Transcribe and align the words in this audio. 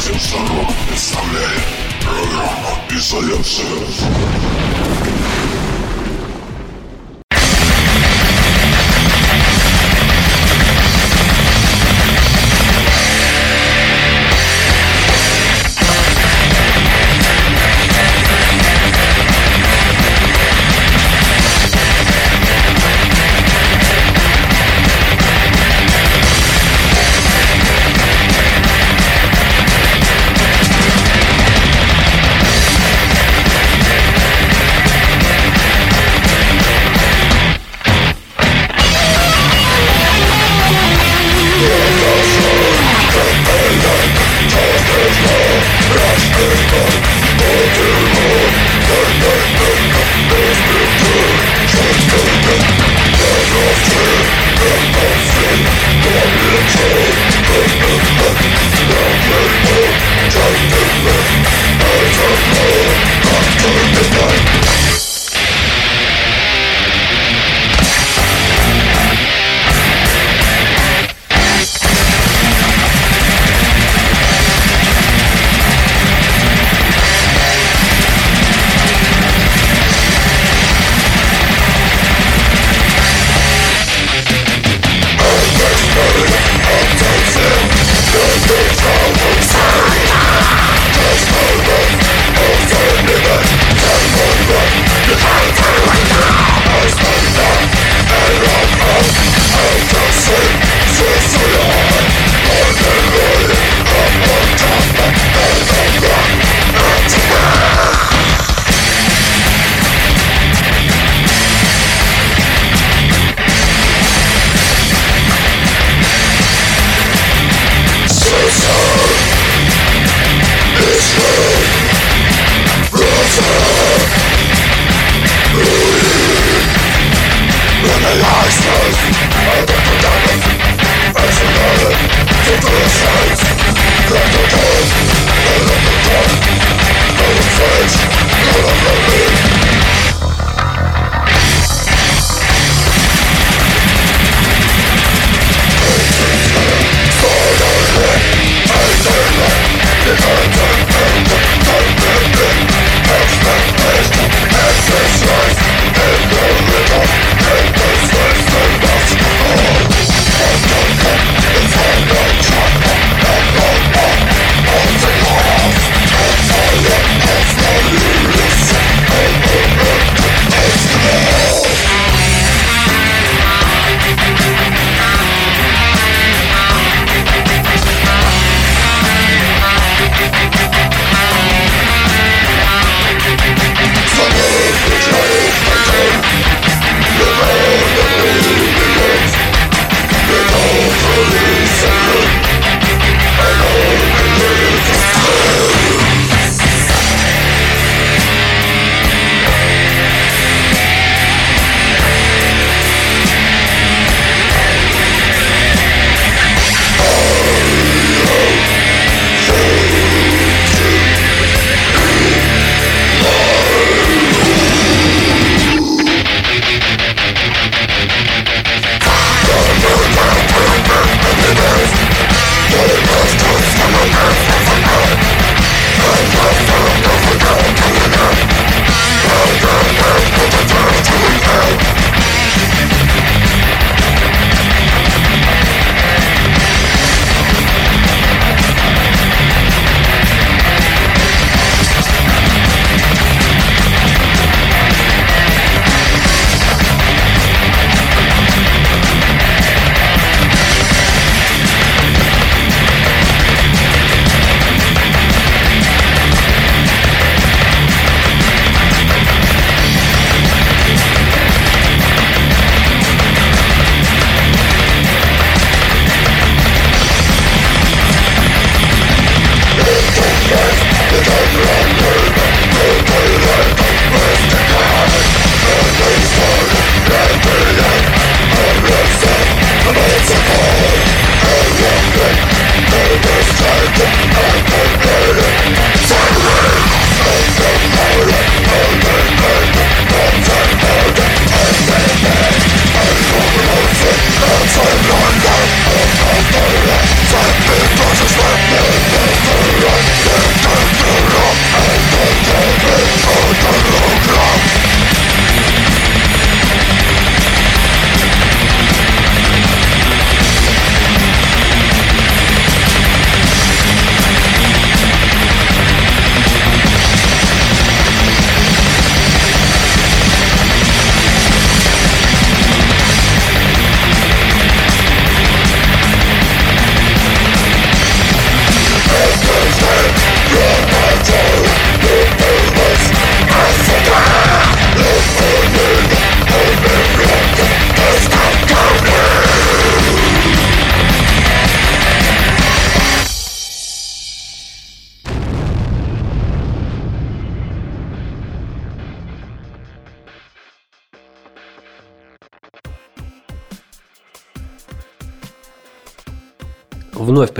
Радио 0.00 0.18
Сорок 0.18 0.72
представляет 0.88 1.62
программу 2.00 2.78
«Изоляция». 2.90 4.69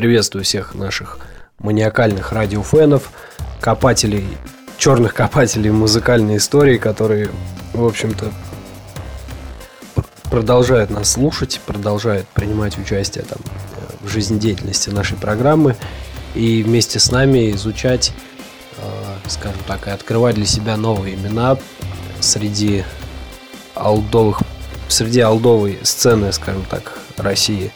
Приветствую 0.02 0.44
всех 0.44 0.74
наших 0.74 1.20
маниакальных 1.60 2.32
радиофенов, 2.32 3.12
копателей, 3.60 4.26
черных 4.80 5.14
копателей 5.14 5.70
музыкальной 5.70 6.38
истории, 6.38 6.80
которые, 6.80 7.30
в 7.74 7.86
общем-то, 7.86 8.32
продолжают 10.24 10.90
нас 10.90 11.12
слушать, 11.12 11.62
продолжают 11.68 12.28
принимать 12.30 12.80
участие 12.80 13.26
там, 13.26 13.38
в 14.00 14.08
жизнедеятельности 14.08 14.90
нашей 14.90 15.18
программы 15.18 15.76
и 16.34 16.64
вместе 16.64 16.98
с 16.98 17.12
нами 17.12 17.52
изучать, 17.52 18.12
э, 18.78 18.82
скажем 19.28 19.62
так, 19.68 19.86
и 19.86 19.92
открывать 19.92 20.34
для 20.34 20.48
себя 20.48 20.78
новые 20.78 21.14
имена 21.14 21.60
среди 22.22 22.86
алдовых, 23.76 24.42
среди 24.88 25.20
алдовой 25.20 25.78
сцены, 25.84 26.32
скажем 26.32 26.66
так, 26.68 26.98
России. 27.18 27.72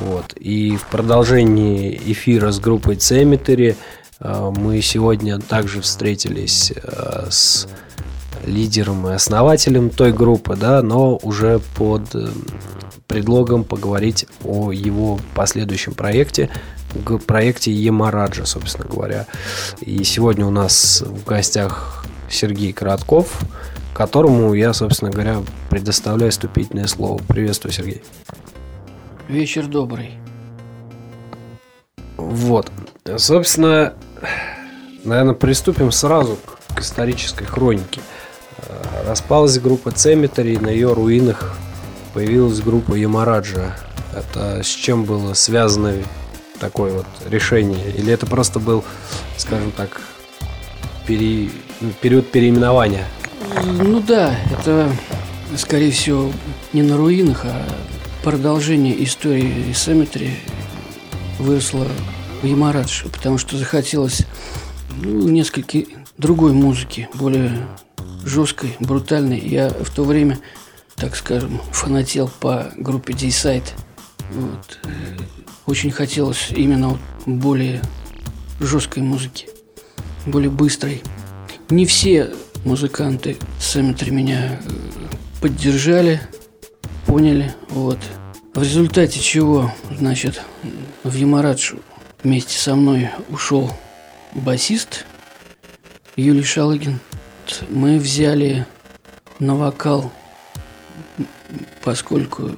Вот. 0.00 0.32
И 0.40 0.76
в 0.76 0.86
продолжении 0.86 2.00
эфира 2.06 2.52
с 2.52 2.58
группой 2.58 2.96
Cemetery 2.96 3.76
э, 4.20 4.52
мы 4.56 4.80
сегодня 4.80 5.38
также 5.38 5.82
встретились 5.82 6.72
э, 6.74 7.26
с 7.30 7.68
лидером 8.46 9.06
и 9.08 9.12
основателем 9.12 9.90
той 9.90 10.12
группы, 10.12 10.56
да, 10.56 10.80
но 10.80 11.18
уже 11.22 11.60
под 11.76 12.14
э, 12.14 12.28
предлогом 13.08 13.64
поговорить 13.64 14.26
о 14.42 14.72
его 14.72 15.20
последующем 15.34 15.92
проекте, 15.92 16.48
проекте 17.26 17.70
Емараджа, 17.70 18.46
собственно 18.46 18.88
говоря. 18.88 19.26
И 19.80 20.02
сегодня 20.04 20.46
у 20.46 20.50
нас 20.50 21.02
в 21.06 21.24
гостях 21.24 22.06
Сергей 22.30 22.72
Коротков, 22.72 23.42
которому 23.92 24.54
я, 24.54 24.72
собственно 24.72 25.10
говоря, 25.10 25.42
предоставляю 25.68 26.32
вступительное 26.32 26.86
слово. 26.86 27.20
Приветствую, 27.28 27.72
Сергей. 27.72 28.02
Вечер 29.30 29.68
добрый. 29.68 30.10
Вот. 32.16 32.72
Собственно, 33.16 33.92
наверное, 35.04 35.34
приступим 35.34 35.92
сразу 35.92 36.36
к 36.74 36.80
исторической 36.80 37.44
хронике. 37.44 38.00
Э, 38.58 39.08
распалась 39.08 39.60
группа 39.60 39.92
Цемитари, 39.92 40.56
на 40.56 40.66
ее 40.66 40.92
руинах 40.94 41.56
появилась 42.12 42.60
группа 42.60 42.94
Ямараджа. 42.94 43.76
Это 44.16 44.64
с 44.64 44.66
чем 44.66 45.04
было 45.04 45.34
связано 45.34 45.94
такое 46.58 46.92
вот 46.92 47.06
решение? 47.28 47.88
Или 47.92 48.12
это 48.12 48.26
просто 48.26 48.58
был, 48.58 48.82
скажем 49.36 49.70
так, 49.70 50.00
пере... 51.06 51.50
период 52.00 52.28
переименования? 52.32 53.04
Ну 53.64 54.00
да, 54.00 54.34
это, 54.50 54.90
скорее 55.56 55.92
всего, 55.92 56.32
не 56.72 56.82
на 56.82 56.96
руинах, 56.96 57.44
а 57.44 57.64
продолжение 58.22 59.02
истории 59.02 59.70
Cemetery 59.72 60.32
выросло 61.38 61.86
в 62.42 62.46
Ямарадж, 62.46 63.04
потому 63.12 63.38
что 63.38 63.56
захотелось 63.56 64.22
ну, 65.02 65.28
несколько 65.28 65.78
другой 66.18 66.52
музыки, 66.52 67.08
более 67.14 67.66
жесткой, 68.24 68.76
брутальной. 68.80 69.38
Я 69.38 69.70
в 69.70 69.90
то 69.90 70.04
время, 70.04 70.38
так 70.96 71.16
скажем, 71.16 71.60
фанател 71.72 72.30
по 72.40 72.72
группе 72.76 73.14
D-Side. 73.14 73.68
Вот. 74.32 74.78
Очень 75.66 75.90
хотелось 75.90 76.50
именно 76.50 76.98
более 77.26 77.80
жесткой 78.60 79.02
музыки, 79.02 79.48
более 80.26 80.50
быстрой. 80.50 81.02
Не 81.70 81.86
все 81.86 82.34
музыканты 82.64 83.38
Cemetery 83.58 84.10
меня 84.10 84.60
э, 84.62 84.70
поддержали, 85.40 86.20
поняли. 87.10 87.54
Вот. 87.68 87.98
В 88.54 88.62
результате 88.62 89.20
чего, 89.20 89.72
значит, 89.98 90.42
в 91.04 91.14
Ямарадж 91.14 91.74
вместе 92.22 92.58
со 92.58 92.74
мной 92.74 93.10
ушел 93.28 93.70
басист 94.34 95.04
Юлий 96.16 96.42
Шалыгин– 96.42 96.98
мы 97.68 97.98
взяли 97.98 98.66
на 99.38 99.54
вокал, 99.54 100.12
поскольку 101.82 102.50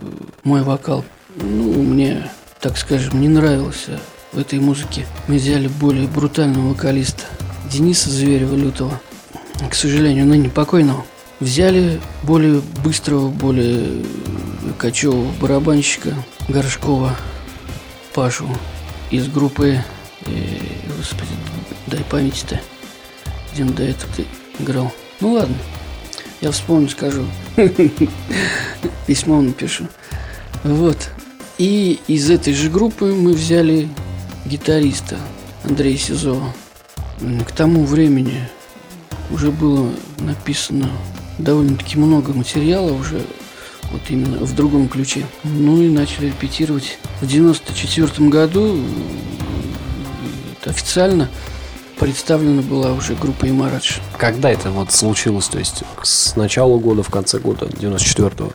мой 0.44 0.62
вокал, 0.62 1.04
ну, 1.36 1.82
мне, 1.82 2.30
так 2.60 2.76
скажем, 2.76 3.20
не 3.20 3.28
нравился 3.28 4.00
в 4.32 4.38
этой 4.38 4.58
музыке. 4.58 5.06
Мы 5.28 5.36
взяли 5.36 5.68
более 5.68 6.08
брутального 6.08 6.70
вокалиста 6.70 7.24
Дениса 7.70 8.10
Зверева 8.10 8.54
Лютого, 8.54 9.00
к 9.70 9.74
сожалению, 9.74 10.26
ныне 10.26 10.50
покойного. 10.50 11.04
Взяли 11.42 12.00
более 12.22 12.62
быстрого, 12.84 13.28
более 13.28 14.04
кочевого 14.78 15.28
барабанщика 15.40 16.14
Горшкова 16.46 17.16
Пашу 18.14 18.46
из 19.10 19.26
группы, 19.26 19.82
э, 20.26 20.30
господи, 20.96 21.32
дай 21.88 22.04
памяти-то, 22.04 22.60
где 23.52 23.64
он 23.64 23.72
до 23.72 23.82
этого 23.82 24.12
играл. 24.60 24.92
Ну 25.20 25.32
ладно, 25.32 25.56
я 26.40 26.52
вспомню, 26.52 26.88
скажу. 26.88 27.26
Письмо 29.08 29.40
напишу. 29.40 29.88
Вот. 30.62 31.10
И 31.58 31.98
из 32.06 32.30
этой 32.30 32.54
же 32.54 32.70
группы 32.70 33.06
мы 33.06 33.32
взяли 33.32 33.88
гитариста 34.44 35.18
Андрея 35.64 35.98
Сизова. 35.98 36.54
К 37.18 37.50
тому 37.50 37.84
времени 37.84 38.48
уже 39.32 39.50
было 39.50 39.90
написано 40.20 40.88
довольно-таки 41.42 41.98
много 41.98 42.32
материала 42.32 42.92
уже 42.92 43.22
вот 43.90 44.02
именно 44.08 44.38
в 44.38 44.54
другом 44.54 44.88
ключе. 44.88 45.26
Ну 45.44 45.82
и 45.82 45.88
начали 45.88 46.26
репетировать. 46.26 46.98
В 47.20 47.26
94 47.26 48.28
году 48.28 48.80
это 50.60 50.70
официально 50.70 51.28
представлена 51.98 52.62
была 52.62 52.92
уже 52.92 53.14
группа 53.14 53.48
Имарадж. 53.48 53.98
Когда 54.18 54.50
это 54.50 54.70
вот 54.70 54.92
случилось? 54.92 55.48
То 55.48 55.58
есть 55.58 55.84
с 56.02 56.34
начала 56.36 56.78
года, 56.78 57.02
в 57.02 57.10
конце 57.10 57.38
года, 57.38 57.66
94-го? 57.66 58.52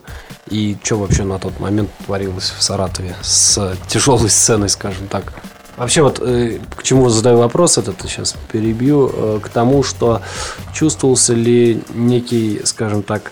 И 0.50 0.76
что 0.82 0.96
вообще 0.96 1.24
на 1.24 1.38
тот 1.38 1.58
момент 1.60 1.90
творилось 2.04 2.52
в 2.56 2.62
Саратове 2.62 3.16
с 3.22 3.76
тяжелой 3.88 4.30
сценой, 4.30 4.68
скажем 4.68 5.06
так? 5.08 5.32
Вообще 5.78 6.02
вот 6.02 6.20
э, 6.20 6.58
к 6.76 6.82
чему 6.82 7.08
задаю 7.08 7.38
вопрос 7.38 7.78
этот, 7.78 8.02
сейчас 8.02 8.34
перебью, 8.50 9.10
э, 9.12 9.40
к 9.40 9.48
тому, 9.48 9.84
что 9.84 10.22
чувствовался 10.74 11.34
ли 11.34 11.80
некий, 11.94 12.60
скажем 12.64 13.04
так, 13.04 13.30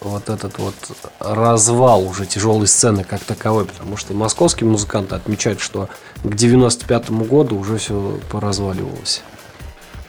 вот 0.00 0.28
этот 0.28 0.58
вот 0.58 0.74
развал 1.20 2.06
уже 2.06 2.26
тяжелой 2.26 2.66
сцены 2.66 3.04
как 3.04 3.20
таковой, 3.20 3.64
потому 3.64 3.96
что 3.96 4.12
московские 4.12 4.68
музыканты 4.68 5.14
отмечают, 5.14 5.60
что 5.60 5.88
к 6.24 6.34
95 6.34 7.10
году 7.10 7.58
уже 7.58 7.78
все 7.78 8.20
поразваливалось. 8.28 9.22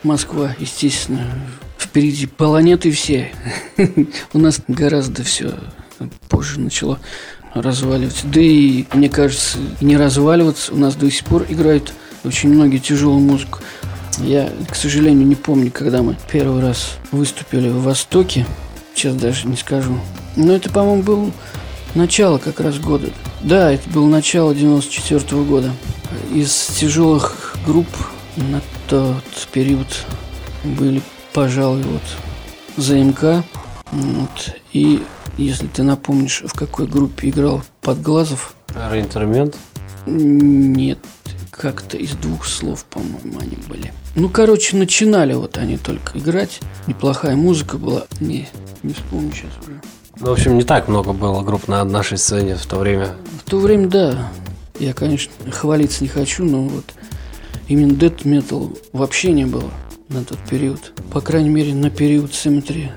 Москва, 0.02 0.54
естественно, 0.58 1.24
впереди 1.78 2.26
планеты 2.26 2.90
все. 2.90 3.32
У 4.32 4.38
нас 4.38 4.60
гораздо 4.66 5.22
все 5.22 5.54
позже 6.28 6.60
начало 6.60 6.98
разваливаться. 7.62 8.26
Да 8.26 8.40
и, 8.40 8.84
мне 8.92 9.08
кажется, 9.08 9.58
не 9.80 9.96
разваливаться. 9.96 10.72
У 10.72 10.76
нас 10.76 10.94
до 10.94 11.10
сих 11.10 11.24
пор 11.24 11.46
играют 11.48 11.92
очень 12.24 12.50
многие 12.50 12.78
тяжелую 12.78 13.20
музыку. 13.20 13.60
Я, 14.18 14.50
к 14.70 14.74
сожалению, 14.74 15.26
не 15.26 15.34
помню, 15.34 15.70
когда 15.70 16.02
мы 16.02 16.16
первый 16.30 16.62
раз 16.62 16.98
выступили 17.12 17.68
в 17.68 17.82
Востоке. 17.82 18.46
Сейчас 18.94 19.14
даже 19.14 19.46
не 19.46 19.56
скажу. 19.56 19.98
Но 20.36 20.54
это, 20.54 20.70
по-моему, 20.70 21.02
был 21.02 21.32
начало 21.94 22.38
как 22.38 22.60
раз 22.60 22.78
года. 22.78 23.08
Да, 23.42 23.72
это 23.72 23.88
было 23.90 24.06
начало 24.06 24.54
94 24.54 25.20
-го 25.20 25.44
года. 25.44 25.72
Из 26.32 26.52
тяжелых 26.78 27.56
групп 27.66 27.88
на 28.36 28.62
тот 28.88 29.48
период 29.52 29.86
были, 30.64 31.02
пожалуй, 31.32 31.82
вот 31.82 32.02
ЗМК. 32.76 33.44
Вот, 33.92 34.56
и 34.72 35.02
если 35.36 35.66
ты 35.66 35.82
напомнишь, 35.82 36.42
в 36.46 36.54
какой 36.54 36.86
группе 36.86 37.28
играл 37.28 37.62
Подглазов? 37.82 38.54
Реинтермент? 38.90 39.56
Нет, 40.06 40.98
как-то 41.50 41.96
из 41.96 42.12
двух 42.12 42.46
слов, 42.46 42.84
по-моему, 42.84 43.38
они 43.40 43.56
были. 43.68 43.92
Ну, 44.14 44.28
короче, 44.28 44.76
начинали 44.76 45.34
вот 45.34 45.58
они 45.58 45.76
только 45.76 46.18
играть. 46.18 46.60
Неплохая 46.86 47.36
музыка 47.36 47.76
была. 47.76 48.04
Не, 48.20 48.48
не 48.82 48.94
вспомню 48.94 49.32
сейчас 49.32 49.50
уже. 49.62 49.80
Ну, 50.18 50.26
в 50.28 50.32
общем, 50.32 50.56
не 50.56 50.64
так 50.64 50.88
много 50.88 51.12
было 51.12 51.42
групп 51.42 51.68
на 51.68 51.84
нашей 51.84 52.16
сцене 52.16 52.56
в 52.56 52.64
то 52.64 52.78
время. 52.78 53.14
В 53.44 53.50
то 53.50 53.58
время, 53.58 53.88
да. 53.88 54.32
Я, 54.78 54.94
конечно, 54.94 55.32
хвалиться 55.50 56.02
не 56.02 56.08
хочу, 56.08 56.44
но 56.44 56.62
вот 56.62 56.84
именно 57.68 57.92
death 57.92 58.22
metal 58.24 58.78
вообще 58.92 59.32
не 59.32 59.44
было 59.44 59.70
на 60.08 60.24
тот 60.24 60.38
период. 60.48 60.92
По 61.12 61.20
крайней 61.20 61.50
мере, 61.50 61.74
на 61.74 61.90
период 61.90 62.30
Symmetry 62.30 62.90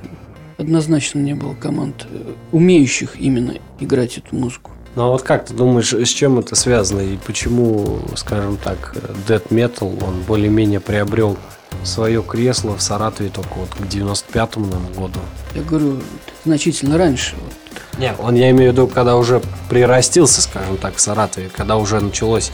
однозначно 0.59 1.19
не 1.19 1.33
было 1.33 1.53
команд, 1.53 2.05
э, 2.11 2.33
умеющих 2.51 3.19
именно 3.19 3.55
играть 3.79 4.17
эту 4.17 4.35
музыку. 4.35 4.71
Ну 4.95 5.03
а 5.03 5.07
вот 5.07 5.21
как 5.21 5.45
ты 5.45 5.53
думаешь, 5.53 5.93
с 5.93 6.09
чем 6.09 6.39
это 6.39 6.55
связано 6.55 7.01
и 7.01 7.17
почему, 7.17 7.99
скажем 8.15 8.57
так, 8.57 8.95
Dead 9.27 9.47
Metal, 9.49 10.03
он 10.05 10.21
более-менее 10.27 10.79
приобрел 10.79 11.37
свое 11.83 12.21
кресло 12.21 12.75
в 12.75 12.81
Саратове 12.81 13.29
только 13.29 13.53
вот 13.55 13.69
к 13.69 13.79
95-му 13.81 14.65
году? 14.99 15.19
Я 15.55 15.61
говорю, 15.61 16.01
значительно 16.43 16.97
раньше. 16.97 17.35
Не, 17.97 18.13
он, 18.13 18.35
я 18.35 18.49
имею 18.51 18.71
в 18.71 18.73
виду, 18.73 18.87
когда 18.87 19.15
уже 19.15 19.41
прирастился, 19.69 20.41
скажем 20.41 20.77
так, 20.77 20.95
в 20.95 20.99
Саратове, 20.99 21.49
когда 21.55 21.77
уже 21.77 21.99
началось 21.99 22.51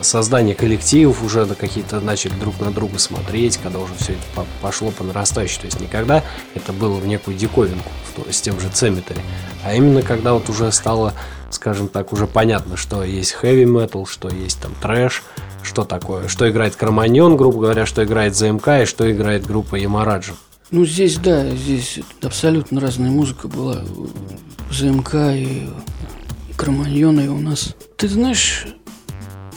создание 0.00 0.54
коллективов, 0.54 1.22
уже 1.22 1.44
на 1.46 1.54
какие-то 1.54 2.00
начали 2.00 2.32
друг 2.34 2.60
на 2.60 2.70
друга 2.70 2.98
смотреть, 2.98 3.58
когда 3.58 3.78
уже 3.78 3.94
все 3.98 4.12
это 4.12 4.46
пошло 4.60 4.90
по 4.90 5.04
нарастающей. 5.04 5.60
То 5.60 5.66
есть 5.66 5.80
никогда 5.80 6.22
это 6.54 6.72
было 6.72 6.96
в 6.96 7.06
некую 7.06 7.36
диковинку 7.36 7.90
с 8.30 8.40
тем 8.40 8.60
же 8.60 8.68
Cemetery, 8.68 9.20
а 9.64 9.74
именно 9.74 10.02
когда 10.02 10.34
вот 10.34 10.48
уже 10.48 10.70
стало, 10.72 11.14
скажем 11.50 11.88
так, 11.88 12.12
уже 12.12 12.26
понятно, 12.26 12.76
что 12.76 13.02
есть 13.02 13.36
heavy 13.42 13.64
metal, 13.64 14.06
что 14.08 14.28
есть 14.28 14.60
там 14.60 14.74
трэш, 14.80 15.22
что 15.62 15.84
такое, 15.84 16.28
что 16.28 16.48
играет 16.48 16.76
Кроманьон, 16.76 17.36
грубо 17.36 17.60
говоря, 17.60 17.86
что 17.86 18.04
играет 18.04 18.36
ЗМК 18.36 18.68
и 18.82 18.84
что 18.84 19.10
играет 19.10 19.46
группа 19.46 19.76
Ямараджи. 19.76 20.34
Ну, 20.70 20.84
здесь, 20.84 21.16
да, 21.18 21.48
здесь 21.50 22.00
абсолютно 22.22 22.80
разная 22.80 23.10
музыка 23.10 23.46
была. 23.46 23.84
ЗМК 24.70 25.14
и 25.32 25.68
Кроманьона 26.56 27.20
и 27.20 27.28
у 27.28 27.38
нас. 27.38 27.74
Ты 27.96 28.08
знаешь, 28.08 28.66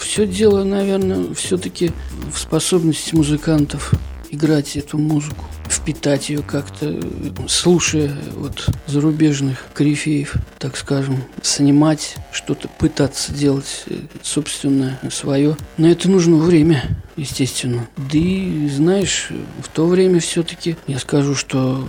все 0.10 0.26
дело, 0.26 0.64
наверное, 0.64 1.36
все-таки 1.36 1.92
в 2.34 2.40
способности 2.40 3.14
музыкантов 3.14 3.94
играть 4.32 4.76
эту 4.76 4.98
музыку, 4.98 5.46
впитать 5.82 6.30
ее 6.30 6.42
как-то, 6.42 7.00
слушая 7.48 8.16
вот 8.36 8.68
зарубежных 8.88 9.66
корифеев, 9.74 10.36
так 10.58 10.78
скажем, 10.78 11.24
снимать, 11.42 12.16
что-то 12.32 12.68
пытаться 12.68 13.34
делать 13.34 13.84
э, 13.88 13.96
собственное, 14.22 15.00
свое. 15.12 15.58
На 15.78 15.88
это 15.88 16.10
нужно 16.10 16.38
время, 16.38 16.84
естественно. 17.16 17.88
Да 17.98 18.18
и, 18.18 18.70
знаешь, 18.70 19.30
в 19.64 19.68
то 19.70 19.86
время 19.88 20.20
все-таки 20.20 20.76
я 20.88 21.00
скажу, 21.00 21.36
что 21.36 21.88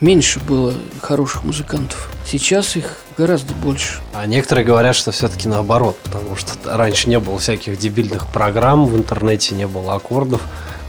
меньше 0.00 0.40
было 0.40 0.74
хороших 1.00 1.44
музыкантов. 1.44 2.10
Сейчас 2.26 2.76
их 2.76 2.98
гораздо 3.16 3.54
больше. 3.54 4.00
А 4.14 4.26
некоторые 4.26 4.64
говорят, 4.64 4.96
что 4.96 5.12
все-таки 5.12 5.48
наоборот, 5.48 5.98
потому 6.02 6.36
что 6.36 6.52
раньше 6.64 7.08
не 7.08 7.18
было 7.18 7.38
всяких 7.38 7.78
дебильных 7.78 8.26
программ, 8.28 8.86
в 8.86 8.96
интернете 8.96 9.54
не 9.54 9.66
было 9.66 9.94
аккордов, 9.94 10.42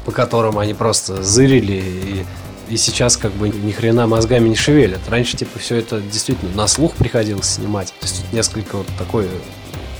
по 0.06 0.12
которым 0.12 0.58
они 0.58 0.74
просто 0.74 1.24
зырили 1.24 1.74
и 1.74 2.26
и 2.72 2.78
сейчас 2.78 3.18
как 3.18 3.34
бы 3.34 3.50
ни 3.50 3.72
хрена 3.74 4.08
мозгами 4.08 4.48
не 4.48 4.56
шевелят. 4.56 5.02
Раньше 5.10 5.36
типа 5.36 5.60
все 5.60 5.76
это 5.76 6.00
действительно 6.00 6.56
на 6.56 6.68
слух 6.68 6.94
приходилось 6.94 7.56
снимать. 7.56 7.90
То 8.00 8.06
есть 8.06 8.22
тут 8.22 8.32
несколько 8.32 8.78
вот 8.78 8.88
такой 8.98 9.28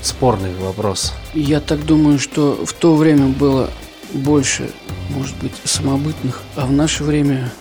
спорный 0.00 0.54
вопрос. 0.54 1.12
Я 1.34 1.60
так 1.60 1.84
думаю, 1.84 2.18
что 2.18 2.64
в 2.64 2.72
то 2.72 2.96
время 2.96 3.26
было 3.26 3.68
больше, 4.14 4.70
может 5.10 5.36
быть, 5.36 5.52
самобытных, 5.64 6.42
а 6.56 6.64
в 6.64 6.72
наше 6.72 7.04
время 7.04 7.52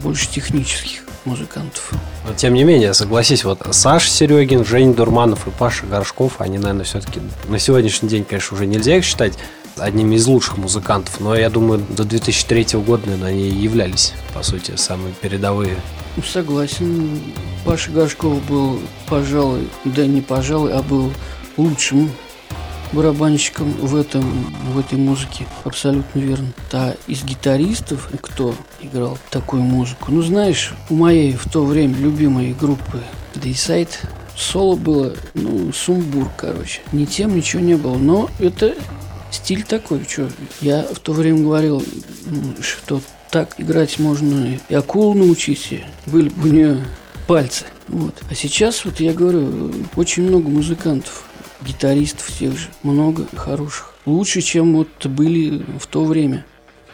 больше 0.00 0.28
технических 0.28 1.02
музыкантов. 1.24 1.90
Но 2.26 2.34
тем 2.34 2.54
не 2.54 2.62
менее, 2.62 2.94
согласись, 2.94 3.44
вот 3.44 3.60
Саш 3.70 4.08
Серегин, 4.08 4.64
Женя 4.64 4.94
Дурманов 4.94 5.46
и 5.46 5.50
Паша 5.50 5.86
Горшков, 5.86 6.34
они, 6.38 6.58
наверное, 6.58 6.84
все-таки 6.84 7.20
на 7.48 7.58
сегодняшний 7.58 8.08
день, 8.08 8.24
конечно, 8.24 8.56
уже 8.56 8.66
нельзя 8.66 8.96
их 8.96 9.04
считать 9.04 9.34
одними 9.76 10.16
из 10.16 10.26
лучших 10.26 10.58
музыкантов, 10.58 11.20
но 11.20 11.34
я 11.34 11.50
думаю, 11.50 11.84
до 11.88 12.04
2003 12.04 12.78
года, 12.80 13.06
наверное, 13.06 13.30
они 13.30 13.48
являлись, 13.48 14.12
по 14.34 14.42
сути, 14.42 14.76
самые 14.76 15.14
передовые. 15.14 15.76
Согласен. 16.24 17.20
Паша 17.64 17.90
Горшков 17.90 18.42
был, 18.44 18.80
пожалуй, 19.08 19.68
да 19.84 20.06
не 20.06 20.20
пожалуй, 20.20 20.72
а 20.72 20.82
был 20.82 21.10
лучшим 21.56 22.10
барабанщиком 22.92 23.72
в 23.72 23.96
этом, 23.96 24.24
в 24.72 24.78
этой 24.78 24.98
музыке. 24.98 25.46
Абсолютно 25.64 26.18
верно. 26.18 26.48
А 26.72 26.94
из 27.06 27.24
гитаристов, 27.24 28.10
кто 28.20 28.54
играл 28.80 29.18
такую 29.30 29.62
музыку? 29.62 30.12
Ну, 30.12 30.22
знаешь, 30.22 30.74
у 30.90 30.94
моей 30.96 31.32
в 31.32 31.50
то 31.50 31.64
время 31.64 31.96
любимой 31.96 32.52
группы 32.52 33.00
Dayside 33.34 33.90
соло 34.36 34.76
было, 34.76 35.14
ну, 35.34 35.72
сумбур, 35.72 36.28
короче. 36.36 36.82
Ни 36.92 37.04
тем 37.04 37.34
ничего 37.34 37.62
не 37.62 37.74
было. 37.74 37.96
Но 37.96 38.28
это 38.38 38.74
стиль 39.32 39.64
такой, 39.64 40.04
что 40.08 40.28
я 40.60 40.82
в 40.82 41.00
то 41.00 41.12
время 41.12 41.42
говорил, 41.42 41.84
что 42.60 43.00
так 43.30 43.54
играть 43.58 43.98
можно 43.98 44.58
и 44.68 44.74
акулу 44.74 45.14
научить, 45.14 45.84
были 46.06 46.28
бы 46.28 46.48
у 46.48 46.52
нее 46.52 46.84
пальцы. 47.26 47.64
Вот. 47.88 48.14
А 48.30 48.34
сейчас, 48.34 48.84
вот 48.84 49.00
я 49.00 49.12
говорю, 49.12 49.72
очень 49.96 50.24
много 50.24 50.48
музыкантов 50.48 51.24
гитаристов 51.66 52.30
тех 52.38 52.56
же, 52.56 52.68
много 52.82 53.26
хороших. 53.34 53.94
Лучше, 54.04 54.40
чем 54.40 54.74
вот 54.74 55.06
были 55.06 55.64
в 55.78 55.86
то 55.86 56.04
время. 56.04 56.44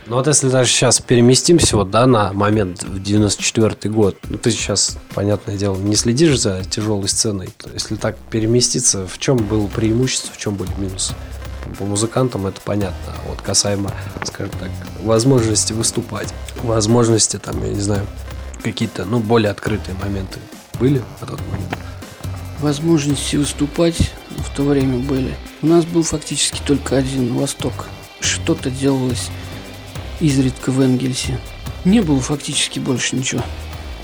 Ну 0.06 0.16
вот 0.16 0.26
если 0.26 0.48
даже 0.48 0.70
сейчас 0.70 1.00
переместимся 1.00 1.76
вот, 1.76 1.90
да, 1.90 2.06
на 2.06 2.32
момент 2.32 2.82
в 2.82 3.02
94 3.02 3.92
год, 3.92 4.16
ну 4.28 4.38
ты 4.38 4.50
сейчас, 4.50 4.96
понятное 5.14 5.56
дело, 5.58 5.76
не 5.76 5.96
следишь 5.96 6.40
за 6.40 6.64
тяжелой 6.64 7.08
сценой. 7.08 7.50
Если 7.74 7.96
так 7.96 8.16
переместиться, 8.30 9.06
в 9.06 9.18
чем 9.18 9.36
было 9.36 9.66
преимущество, 9.66 10.32
в 10.32 10.38
чем 10.38 10.54
были 10.54 10.70
минусы? 10.78 11.14
По 11.78 11.84
музыкантам 11.84 12.46
это 12.46 12.60
понятно. 12.60 13.14
А 13.16 13.28
вот 13.28 13.42
касаемо, 13.42 13.92
скажем 14.24 14.52
так, 14.58 14.70
возможности 15.02 15.72
выступать, 15.72 16.32
возможности 16.62 17.38
там, 17.38 17.62
я 17.64 17.72
не 17.72 17.80
знаю, 17.80 18.06
какие-то, 18.62 19.04
ну, 19.04 19.20
более 19.20 19.50
открытые 19.50 19.96
моменты 20.02 20.38
были 20.80 21.02
в 21.20 21.26
тот 21.26 21.40
момент? 21.50 21.76
Возможности 22.60 23.36
выступать 23.36 24.12
в 24.30 24.54
то 24.56 24.62
время 24.62 24.98
были. 24.98 25.34
У 25.62 25.66
нас 25.66 25.84
был 25.84 26.02
фактически 26.02 26.60
только 26.64 26.96
один 26.96 27.34
Восток. 27.34 27.86
Что-то 28.20 28.70
делалось 28.70 29.28
изредка 30.20 30.70
в 30.70 30.80
Энгельсе. 30.80 31.38
Не 31.84 32.00
было 32.00 32.20
фактически 32.20 32.78
больше 32.78 33.16
ничего. 33.16 33.42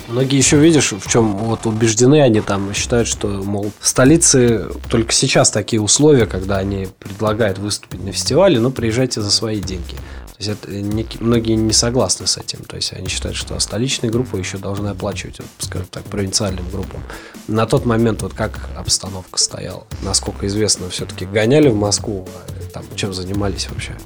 Многие 0.08 0.36
еще, 0.36 0.58
видишь, 0.58 0.92
в 0.92 1.08
чем 1.08 1.36
вот 1.36 1.64
убеждены 1.64 2.20
они 2.20 2.42
там, 2.42 2.74
считают, 2.74 3.08
что, 3.08 3.28
мол, 3.28 3.72
в 3.80 3.88
столице 3.88 4.68
только 4.90 5.12
сейчас 5.12 5.50
такие 5.50 5.80
условия, 5.80 6.26
когда 6.26 6.58
они 6.58 6.88
предлагают 6.98 7.58
выступить 7.58 8.04
на 8.04 8.12
фестивале, 8.12 8.60
но 8.60 8.70
приезжайте 8.70 9.22
за 9.22 9.30
свои 9.30 9.60
деньги. 9.60 9.96
То 10.34 10.40
есть 10.40 10.50
это 10.50 10.70
не, 10.72 11.06
многие 11.20 11.54
не 11.54 11.72
согласны 11.72 12.26
с 12.26 12.36
этим. 12.36 12.64
То 12.64 12.76
есть 12.76 12.92
они 12.92 13.08
считают, 13.08 13.36
что 13.36 13.58
столичные 13.60 14.10
группы 14.10 14.36
еще 14.36 14.58
должны 14.58 14.88
оплачивать, 14.88 15.38
вот, 15.38 15.48
скажем 15.58 15.86
так, 15.90 16.02
провинциальным 16.04 16.68
группам. 16.70 17.02
На 17.46 17.66
тот 17.66 17.86
момент 17.86 18.20
вот 18.22 18.34
как 18.34 18.58
обстановка 18.76 19.38
стояла? 19.38 19.86
Насколько 20.02 20.48
известно, 20.48 20.90
все-таки 20.90 21.24
гоняли 21.24 21.68
в 21.68 21.76
Москву, 21.76 22.26
а 22.28 22.72
там 22.72 22.84
чем 22.96 23.14
занимались 23.14 23.68
вообще? 23.70 23.96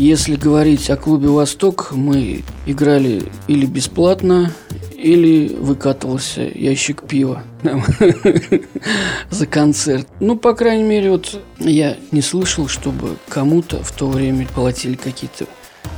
Если 0.00 0.34
говорить 0.34 0.88
о 0.88 0.96
клубе 0.96 1.28
«Восток», 1.28 1.90
мы 1.92 2.42
играли 2.64 3.30
или 3.48 3.66
бесплатно, 3.66 4.50
или 4.96 5.54
выкатывался 5.54 6.40
ящик 6.40 7.02
пива 7.02 7.42
за 9.30 9.46
концерт. 9.46 10.08
Ну, 10.18 10.38
по 10.38 10.54
крайней 10.54 10.84
мере, 10.84 11.10
вот 11.10 11.38
я 11.58 11.98
не 12.12 12.22
слышал, 12.22 12.66
чтобы 12.66 13.18
кому-то 13.28 13.84
в 13.84 13.92
то 13.92 14.08
время 14.08 14.46
платили 14.54 14.94
какие-то 14.94 15.44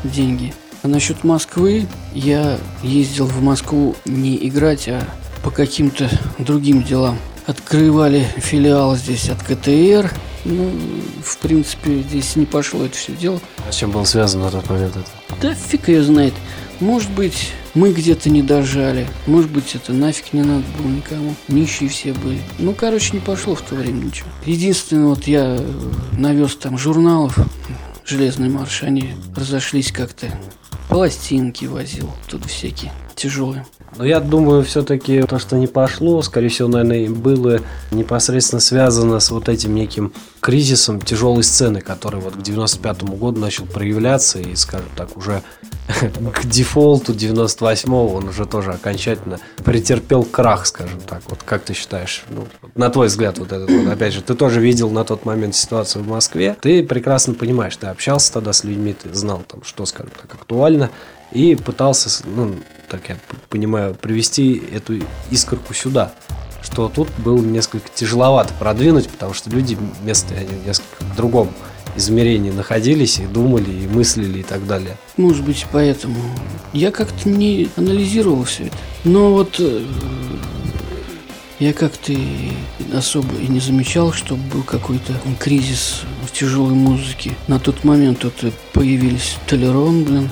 деньги. 0.02 0.52
А 0.82 0.88
насчет 0.88 1.22
Москвы, 1.22 1.86
я 2.12 2.58
ездил 2.82 3.26
в 3.26 3.40
Москву 3.40 3.94
не 4.04 4.36
играть, 4.48 4.88
а 4.88 5.04
по 5.44 5.52
каким-то 5.52 6.10
другим 6.40 6.82
делам. 6.82 7.18
Открывали 7.46 8.26
филиал 8.36 8.96
здесь 8.96 9.28
от 9.28 9.42
КТР. 9.42 10.12
Ну, 10.44 10.70
в 11.24 11.38
принципе, 11.38 12.02
здесь 12.02 12.36
не 12.36 12.46
пошло 12.46 12.84
это 12.84 12.96
все 12.96 13.12
дело. 13.12 13.40
А 13.68 13.72
с 13.72 13.76
чем 13.76 13.90
был 13.90 14.04
связан 14.04 14.40
на 14.40 14.50
тот 14.50 14.68
момент 14.68 14.96
это? 14.96 15.38
Да 15.40 15.54
фиг 15.54 15.88
ее 15.88 16.02
знает. 16.02 16.34
Может 16.80 17.10
быть, 17.10 17.52
мы 17.74 17.92
где-то 17.92 18.28
не 18.28 18.42
дожали. 18.42 19.06
Может 19.26 19.50
быть, 19.50 19.74
это 19.74 19.92
нафиг 19.92 20.32
не 20.32 20.42
надо 20.42 20.64
было 20.78 20.88
никому. 20.88 21.34
Нищие 21.48 21.88
все 21.88 22.12
были. 22.12 22.40
Ну, 22.58 22.74
короче, 22.74 23.12
не 23.12 23.20
пошло 23.20 23.54
в 23.54 23.62
то 23.62 23.74
время 23.76 24.02
ничего. 24.02 24.28
Единственное, 24.44 25.06
вот 25.06 25.26
я 25.26 25.60
навез 26.18 26.56
там 26.56 26.76
журналов 26.76 27.38
железный 28.04 28.48
марш, 28.48 28.82
они 28.82 29.14
разошлись 29.34 29.92
как-то. 29.92 30.26
Пластинки 30.88 31.64
возил, 31.64 32.10
тут 32.28 32.44
всякие 32.46 32.92
тяжелые. 33.14 33.64
Но 33.96 34.04
я 34.04 34.20
думаю, 34.20 34.64
все-таки 34.64 35.22
то, 35.22 35.38
что 35.38 35.56
не 35.56 35.66
пошло, 35.66 36.22
скорее 36.22 36.48
всего, 36.48 36.68
наверное, 36.68 37.10
было 37.10 37.60
непосредственно 37.90 38.60
связано 38.60 39.20
с 39.20 39.30
вот 39.30 39.48
этим 39.48 39.74
неким 39.74 40.12
кризисом 40.40 41.00
тяжелой 41.00 41.42
сцены, 41.42 41.80
который 41.80 42.20
вот 42.20 42.36
к 42.36 42.42
95 42.42 43.02
году 43.02 43.40
начал 43.40 43.66
проявляться 43.66 44.38
и, 44.38 44.54
скажем 44.56 44.88
так, 44.96 45.16
уже 45.16 45.42
к 46.34 46.44
дефолту 46.44 47.12
98-го 47.12 48.14
он 48.14 48.28
уже 48.28 48.46
тоже 48.46 48.72
окончательно 48.72 49.38
претерпел 49.62 50.24
крах, 50.24 50.66
скажем 50.66 51.00
так. 51.00 51.22
Вот 51.28 51.40
как 51.44 51.62
ты 51.62 51.74
считаешь, 51.74 52.24
ну, 52.30 52.46
на 52.74 52.88
твой 52.88 53.08
взгляд, 53.08 53.38
вот 53.38 53.52
этот 53.52 53.70
вот, 53.70 53.92
опять 53.92 54.14
же, 54.14 54.22
ты 54.22 54.34
тоже 54.34 54.60
видел 54.60 54.90
на 54.90 55.04
тот 55.04 55.24
момент 55.24 55.54
ситуацию 55.54 56.02
в 56.02 56.08
Москве, 56.08 56.56
ты 56.60 56.82
прекрасно 56.82 57.34
понимаешь, 57.34 57.76
ты 57.76 57.88
общался 57.88 58.32
тогда 58.32 58.52
с 58.52 58.64
людьми, 58.64 58.94
ты 58.94 59.12
знал 59.14 59.42
там, 59.46 59.62
что, 59.64 59.84
скажем 59.84 60.12
так, 60.20 60.34
актуально, 60.34 60.90
и 61.32 61.54
пытался, 61.54 62.10
ну, 62.24 62.54
так 62.88 63.08
я 63.08 63.16
понимаю, 63.48 63.94
привести 63.94 64.62
эту 64.72 65.00
искорку 65.30 65.74
сюда. 65.74 66.12
что 66.62 66.88
тут 66.88 67.08
было 67.18 67.40
несколько 67.40 67.88
тяжеловато 67.92 68.54
продвинуть, 68.54 69.08
потому 69.08 69.34
что 69.34 69.50
люди 69.50 69.76
место 70.04 70.34
они 70.34 70.60
несколько 70.64 71.02
в 71.04 71.16
другом 71.16 71.50
измерении 71.96 72.50
находились 72.50 73.18
и 73.18 73.26
думали, 73.26 73.70
и 73.70 73.86
мыслили 73.86 74.40
и 74.40 74.42
так 74.42 74.66
далее. 74.66 74.96
Может 75.16 75.44
быть, 75.44 75.66
поэтому. 75.72 76.16
Я 76.72 76.90
как-то 76.90 77.28
не 77.28 77.68
анализировал 77.76 78.44
все 78.44 78.66
это. 78.66 78.76
Но 79.04 79.32
вот 79.32 79.56
э, 79.58 79.84
я 81.58 81.72
как-то 81.72 82.14
особо 82.94 83.34
и 83.36 83.46
не 83.46 83.60
замечал, 83.60 84.12
что 84.12 84.36
был 84.36 84.62
какой-то 84.62 85.12
кризис 85.38 86.02
в 86.26 86.32
тяжелой 86.32 86.74
музыке. 86.74 87.32
На 87.46 87.58
тот 87.58 87.84
момент 87.84 88.20
тут 88.20 88.52
появились 88.72 89.36
Толерон, 89.46 90.04
блин, 90.04 90.30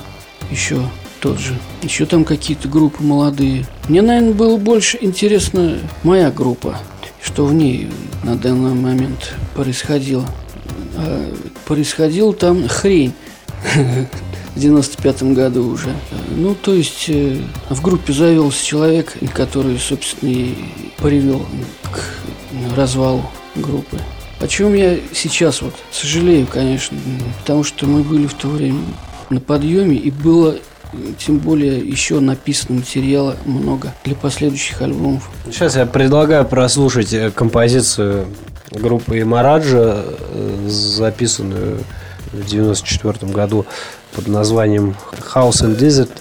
еще 0.51 0.87
тот 1.21 1.39
же. 1.39 1.57
Еще 1.81 2.05
там 2.05 2.25
какие-то 2.25 2.67
группы 2.67 3.03
молодые. 3.03 3.65
Мне, 3.87 4.01
наверное, 4.01 4.33
было 4.33 4.57
больше 4.57 4.97
интересно 5.01 5.77
моя 6.03 6.31
группа, 6.31 6.77
что 7.21 7.45
в 7.45 7.53
ней 7.53 7.89
на 8.23 8.35
данный 8.35 8.73
момент 8.73 9.33
происходило. 9.55 10.25
А 10.97 11.33
происходила 11.65 12.33
там 12.33 12.67
хрень 12.67 13.13
в 14.55 14.57
95-м 14.57 15.33
году 15.33 15.67
уже. 15.69 15.95
Ну, 16.35 16.55
то 16.55 16.73
есть 16.73 17.05
э, 17.07 17.37
в 17.69 17.81
группе 17.81 18.13
завелся 18.13 18.65
человек, 18.65 19.15
который, 19.33 19.79
собственно, 19.79 20.29
и 20.29 20.55
привел 20.97 21.45
к 21.91 22.75
развалу 22.75 23.29
группы. 23.55 23.97
О 24.39 24.47
чем 24.47 24.73
я 24.73 24.97
сейчас 25.13 25.61
вот 25.61 25.75
сожалею, 25.91 26.47
конечно, 26.47 26.97
потому 27.39 27.63
что 27.63 27.85
мы 27.85 28.01
были 28.01 28.25
в 28.25 28.33
то 28.33 28.47
время 28.47 28.81
на 29.31 29.39
подъеме, 29.39 29.95
и 29.95 30.11
было 30.11 30.57
тем 31.17 31.37
более 31.37 31.79
еще 31.79 32.19
написано 32.19 32.79
материала 32.79 33.37
много 33.45 33.93
для 34.03 34.15
последующих 34.15 34.81
альбомов. 34.81 35.29
Сейчас 35.45 35.75
я 35.75 35.85
предлагаю 35.85 36.45
прослушать 36.45 37.13
э, 37.13 37.31
композицию 37.31 38.27
группы 38.71 39.23
Мараджа, 39.23 40.03
э, 40.03 40.67
записанную 40.67 41.79
в 42.33 42.45
94 42.45 43.31
году 43.31 43.65
под 44.13 44.27
названием 44.27 44.95
House 45.33 45.63
and 45.63 45.77
Desert. 45.77 46.11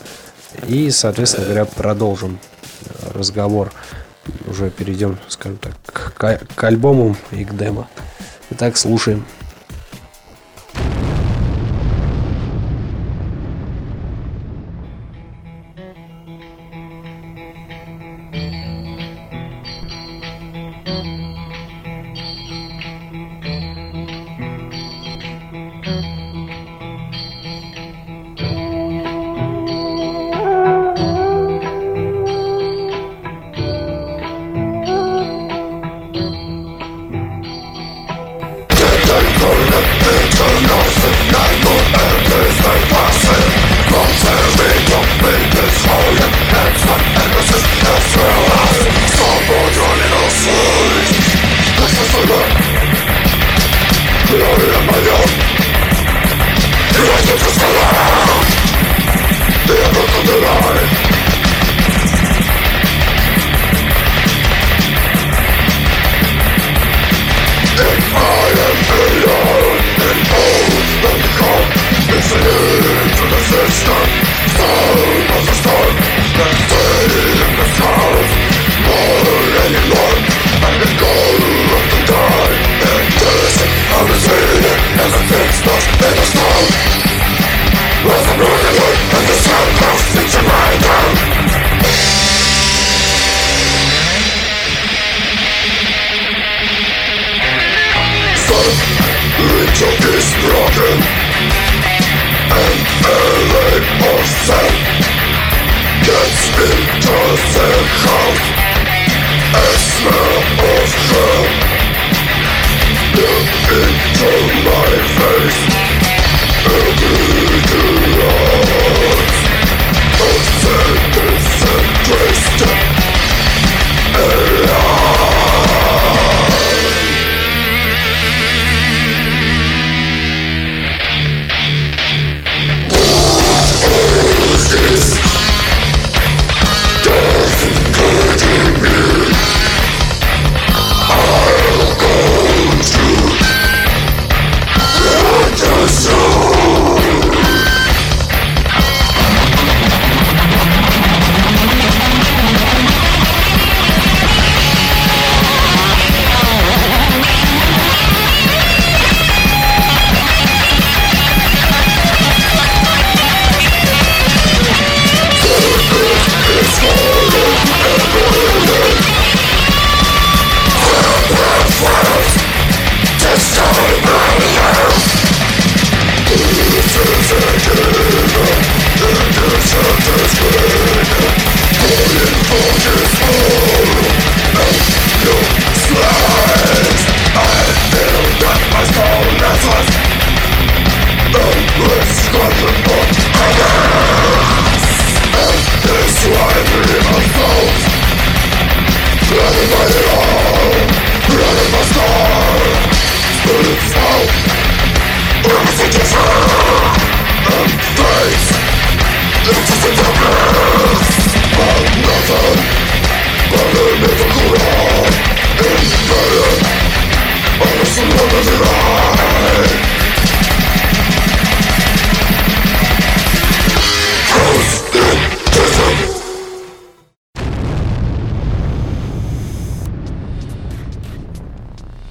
И, 0.68 0.90
соответственно 0.90 1.46
говоря, 1.46 1.64
продолжим 1.64 2.38
разговор. 3.14 3.72
Уже 4.46 4.70
перейдем, 4.70 5.18
скажем 5.28 5.58
так, 5.58 5.74
к, 5.84 6.40
к 6.54 6.64
альбому 6.64 7.16
и 7.32 7.44
к 7.44 7.56
демо. 7.56 7.88
Итак, 8.50 8.76
слушаем. 8.76 9.24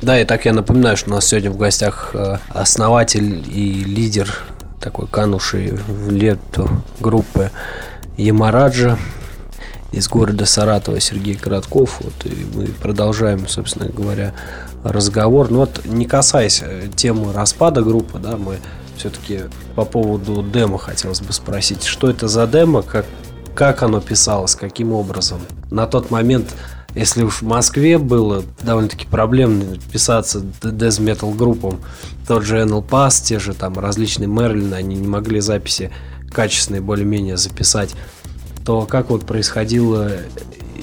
Да, 0.09 0.19
и 0.19 0.25
так 0.25 0.45
я 0.45 0.53
напоминаю, 0.53 0.97
что 0.97 1.11
у 1.11 1.13
нас 1.13 1.27
сегодня 1.27 1.51
в 1.51 1.57
гостях 1.57 2.15
э, 2.15 2.37
основатель 2.49 3.45
и 3.47 3.83
лидер 3.83 4.39
такой 4.81 5.05
канувший 5.05 5.73
в 5.73 6.09
лету 6.09 6.67
группы 6.99 7.51
Ямараджа 8.17 8.97
из 9.91 10.09
города 10.09 10.47
Саратова 10.47 10.99
Сергей 10.99 11.35
Коротков. 11.35 12.01
Вот, 12.01 12.25
и 12.25 12.47
мы 12.55 12.65
продолжаем, 12.69 13.47
собственно 13.47 13.87
говоря, 13.87 14.33
разговор. 14.83 15.51
Ну 15.51 15.59
вот, 15.59 15.85
не 15.85 16.07
касаясь 16.07 16.63
э, 16.63 16.87
темы 16.95 17.31
распада 17.31 17.83
группы, 17.83 18.17
да, 18.17 18.35
мы 18.35 18.57
все-таки 18.97 19.41
по 19.75 19.85
поводу 19.85 20.41
демо 20.41 20.79
хотелось 20.79 21.21
бы 21.21 21.33
спросить, 21.33 21.83
что 21.83 22.09
это 22.09 22.27
за 22.27 22.47
демо, 22.47 22.81
как, 22.81 23.05
как 23.53 23.83
оно 23.83 24.01
писалось, 24.01 24.55
каким 24.55 24.91
образом? 24.91 25.39
На 25.69 25.85
тот 25.85 26.09
момент 26.09 26.55
если 26.95 27.23
уж 27.23 27.41
в 27.41 27.45
Москве 27.45 27.97
было 27.97 28.43
довольно-таки 28.61 29.05
проблемно 29.05 29.77
писаться 29.91 30.39
death 30.61 30.99
metal 30.99 31.35
группам, 31.35 31.79
тот 32.27 32.43
же 32.43 32.57
NL 32.57 32.87
Pass, 32.87 33.23
те 33.23 33.39
же 33.39 33.53
там 33.53 33.77
различные 33.77 34.27
Мерлины, 34.27 34.75
они 34.75 34.95
не 34.95 35.07
могли 35.07 35.39
записи 35.39 35.91
качественные 36.31 36.81
более-менее 36.81 37.37
записать, 37.37 37.95
то 38.65 38.85
как 38.85 39.09
вот 39.09 39.25
происходила 39.25 40.11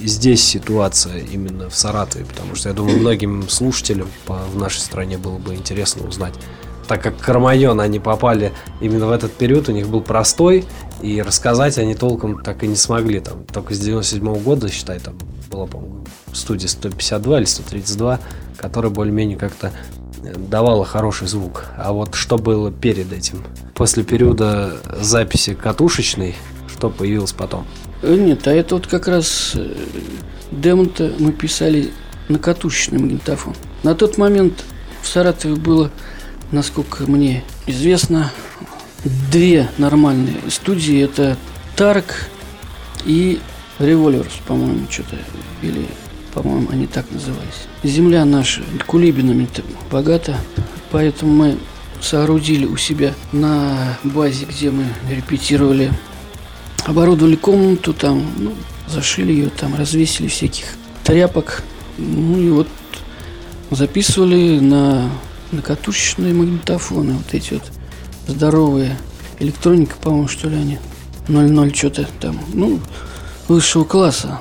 здесь 0.02 0.42
ситуация 0.44 1.18
именно 1.18 1.68
в 1.70 1.74
Саратове? 1.74 2.24
Потому 2.24 2.54
что 2.54 2.68
я 2.68 2.74
думаю, 2.74 2.98
многим 2.98 3.48
слушателям 3.48 4.08
по, 4.26 4.38
в 4.52 4.56
нашей 4.56 4.80
стране 4.80 5.18
было 5.18 5.38
бы 5.38 5.54
интересно 5.54 6.06
узнать. 6.06 6.34
Так 6.88 7.02
как 7.02 7.18
Кармайон 7.18 7.80
они 7.80 7.98
попали 7.98 8.52
именно 8.80 9.06
в 9.06 9.10
этот 9.10 9.32
период, 9.32 9.68
у 9.68 9.72
них 9.72 9.88
был 9.88 10.00
простой, 10.00 10.64
и 11.02 11.20
рассказать 11.22 11.78
они 11.78 11.94
толком 11.94 12.42
так 12.42 12.62
и 12.62 12.66
не 12.66 12.76
смогли. 12.76 13.20
Там, 13.20 13.44
только 13.44 13.74
с 13.74 13.78
97 13.78 14.24
-го 14.24 14.40
года, 14.40 14.68
считай, 14.68 14.98
там 14.98 15.18
была, 15.50 15.66
по-моему, 15.66 16.04
студия 16.32 16.68
152 16.68 17.38
или 17.38 17.44
132, 17.44 18.20
которая 18.56 18.90
более-менее 18.90 19.38
как-то 19.38 19.72
э, 20.22 20.34
давала 20.36 20.84
хороший 20.84 21.28
звук. 21.28 21.64
А 21.76 21.92
вот 21.92 22.14
что 22.14 22.36
было 22.38 22.70
перед 22.70 23.12
этим? 23.12 23.44
После 23.74 24.04
периода 24.04 24.76
записи 25.00 25.54
катушечной, 25.54 26.34
что 26.68 26.90
появилось 26.90 27.32
потом? 27.32 27.66
Э, 28.02 28.14
нет, 28.14 28.46
а 28.46 28.52
это 28.52 28.74
вот 28.76 28.86
как 28.86 29.08
раз 29.08 29.52
э, 29.54 29.74
демо-то 30.50 31.12
мы 31.18 31.32
писали 31.32 31.90
на 32.28 32.38
катушечный 32.38 32.98
магнитофон. 32.98 33.54
На 33.82 33.94
тот 33.94 34.18
момент 34.18 34.64
в 35.02 35.08
Саратове 35.08 35.54
было, 35.54 35.90
насколько 36.50 37.04
мне 37.04 37.44
известно, 37.66 38.32
две 39.04 39.68
нормальные 39.78 40.36
студии. 40.50 41.02
Это 41.02 41.36
Тарк 41.76 42.28
и 43.04 43.40
Револьверс, 43.78 44.32
по-моему, 44.46 44.86
что-то. 44.90 45.16
Или, 45.62 45.86
по-моему, 46.34 46.68
они 46.70 46.86
так 46.86 47.10
назывались. 47.10 47.66
Земля 47.82 48.24
наша 48.24 48.62
кулибинами 48.86 49.48
богата, 49.90 50.38
поэтому 50.90 51.32
мы 51.32 51.58
соорудили 52.00 52.66
у 52.66 52.76
себя 52.76 53.14
на 53.32 53.98
базе, 54.04 54.44
где 54.46 54.70
мы 54.70 54.84
репетировали, 55.10 55.92
оборудовали 56.84 57.36
комнату, 57.36 57.94
там, 57.94 58.24
ну, 58.36 58.54
зашили 58.86 59.32
ее, 59.32 59.48
там, 59.50 59.74
развесили 59.76 60.28
всяких 60.28 60.66
тряпок. 61.04 61.62
Ну 61.98 62.40
и 62.40 62.50
вот 62.50 62.68
записывали 63.70 64.58
на, 64.60 65.10
на 65.52 65.62
катушечные 65.62 66.34
магнитофоны, 66.34 67.14
вот 67.14 67.32
эти 67.32 67.54
вот 67.54 67.64
здоровые. 68.26 68.96
Электроника, 69.38 69.96
по-моему, 70.00 70.28
что 70.28 70.48
ли 70.48 70.56
они. 70.56 70.78
0-0 71.28 71.74
что-то 71.74 72.08
там. 72.20 72.38
Ну, 72.52 72.80
высшего 73.48 73.84
класса. 73.84 74.40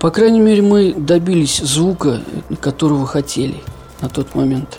По 0.00 0.10
крайней 0.10 0.40
мере, 0.40 0.62
мы 0.62 0.94
добились 0.94 1.58
звука, 1.58 2.22
которого 2.60 3.06
хотели 3.06 3.56
на 4.00 4.08
тот 4.08 4.34
момент. 4.34 4.78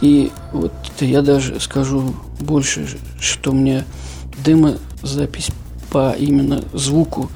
И 0.00 0.32
вот 0.52 0.72
я 1.00 1.22
даже 1.22 1.60
скажу 1.60 2.14
больше, 2.40 2.88
что 3.20 3.52
мне 3.52 3.84
демо-запись 4.44 5.48
по 5.90 6.12
именно 6.18 6.62
звуку 6.72 7.30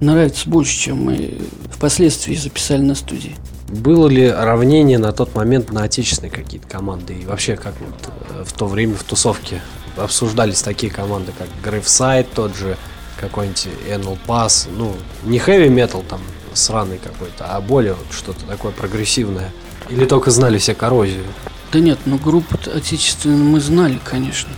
нравится 0.00 0.48
больше, 0.48 0.76
чем 0.76 1.04
мы 1.04 1.38
впоследствии 1.70 2.34
записали 2.34 2.82
на 2.82 2.94
студии. 2.94 3.36
Было 3.68 4.08
ли 4.08 4.28
равнение 4.30 4.98
на 4.98 5.12
тот 5.12 5.34
момент 5.34 5.72
на 5.72 5.84
отечественные 5.84 6.30
какие-то 6.30 6.66
команды? 6.66 7.14
И 7.14 7.26
вообще, 7.26 7.56
как 7.56 7.74
вот 7.80 8.12
э, 8.30 8.44
в 8.44 8.52
то 8.52 8.66
время 8.66 8.94
в 8.94 9.04
тусовке 9.04 9.60
обсуждались 9.98 10.62
такие 10.62 10.92
команды, 10.92 11.32
как 11.36 11.48
Graveside, 11.62 12.26
тот 12.34 12.56
же 12.56 12.76
какой-нибудь 13.18 13.68
Anal 13.88 14.18
Pass, 14.26 14.68
ну, 14.70 14.96
не 15.24 15.38
heavy 15.38 15.68
metal 15.68 16.04
там 16.08 16.20
сраный 16.54 16.98
какой-то, 16.98 17.46
а 17.46 17.60
более 17.60 17.94
вот 17.94 18.06
что-то 18.10 18.44
такое 18.46 18.72
прогрессивное. 18.72 19.52
Или 19.88 20.04
только 20.04 20.30
знали 20.30 20.58
все 20.58 20.74
коррозию? 20.74 21.24
Да 21.72 21.80
нет, 21.80 21.98
ну 22.04 22.18
группу 22.18 22.58
отечественную 22.72 23.44
мы 23.44 23.60
знали, 23.60 23.98
конечно. 24.04 24.50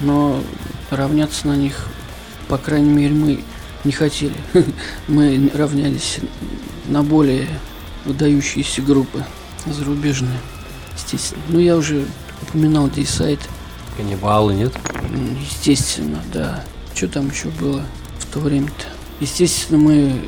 Но 0.00 0.40
равняться 0.90 1.46
на 1.46 1.56
них, 1.56 1.86
по 2.48 2.58
крайней 2.58 2.90
мере, 2.90 3.14
мы 3.14 3.44
не 3.84 3.92
хотели. 3.92 4.34
Мы 5.08 5.50
равнялись 5.54 6.18
на 6.86 7.02
более 7.02 7.48
выдающиеся 8.04 8.82
группы 8.82 9.24
зарубежные, 9.64 10.38
естественно. 10.96 11.42
Ну, 11.48 11.60
я 11.60 11.76
уже 11.76 12.04
упоминал 12.42 12.88
Дейсайт. 12.88 13.40
Каннибалы, 13.96 14.54
нет? 14.54 14.72
Естественно, 15.40 16.22
да. 16.32 16.64
Что 16.94 17.08
там 17.08 17.30
еще 17.30 17.48
было? 17.48 17.82
то 18.36 18.40
время-то. 18.40 18.84
Естественно, 19.20 19.78
мы 19.78 20.20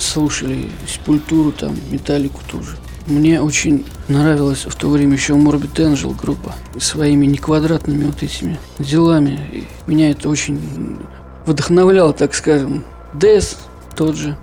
слушали 0.00 0.70
Сепультуру, 0.88 1.52
там, 1.52 1.76
Металлику 1.90 2.40
тоже. 2.50 2.76
Мне 3.06 3.42
очень 3.42 3.84
нравилась 4.08 4.64
в 4.64 4.74
то 4.74 4.88
время 4.88 5.12
еще 5.12 5.34
Morbid 5.34 5.74
Angel 5.74 6.16
группа 6.18 6.54
своими 6.80 7.26
неквадратными 7.26 8.04
вот 8.04 8.22
этими 8.22 8.58
делами. 8.78 9.38
И 9.52 9.90
меня 9.90 10.10
это 10.10 10.30
очень 10.30 10.98
вдохновляло, 11.44 12.14
так 12.14 12.34
скажем. 12.34 12.84
Дэс 13.12 13.58
тот 13.94 14.16
же. 14.16 14.38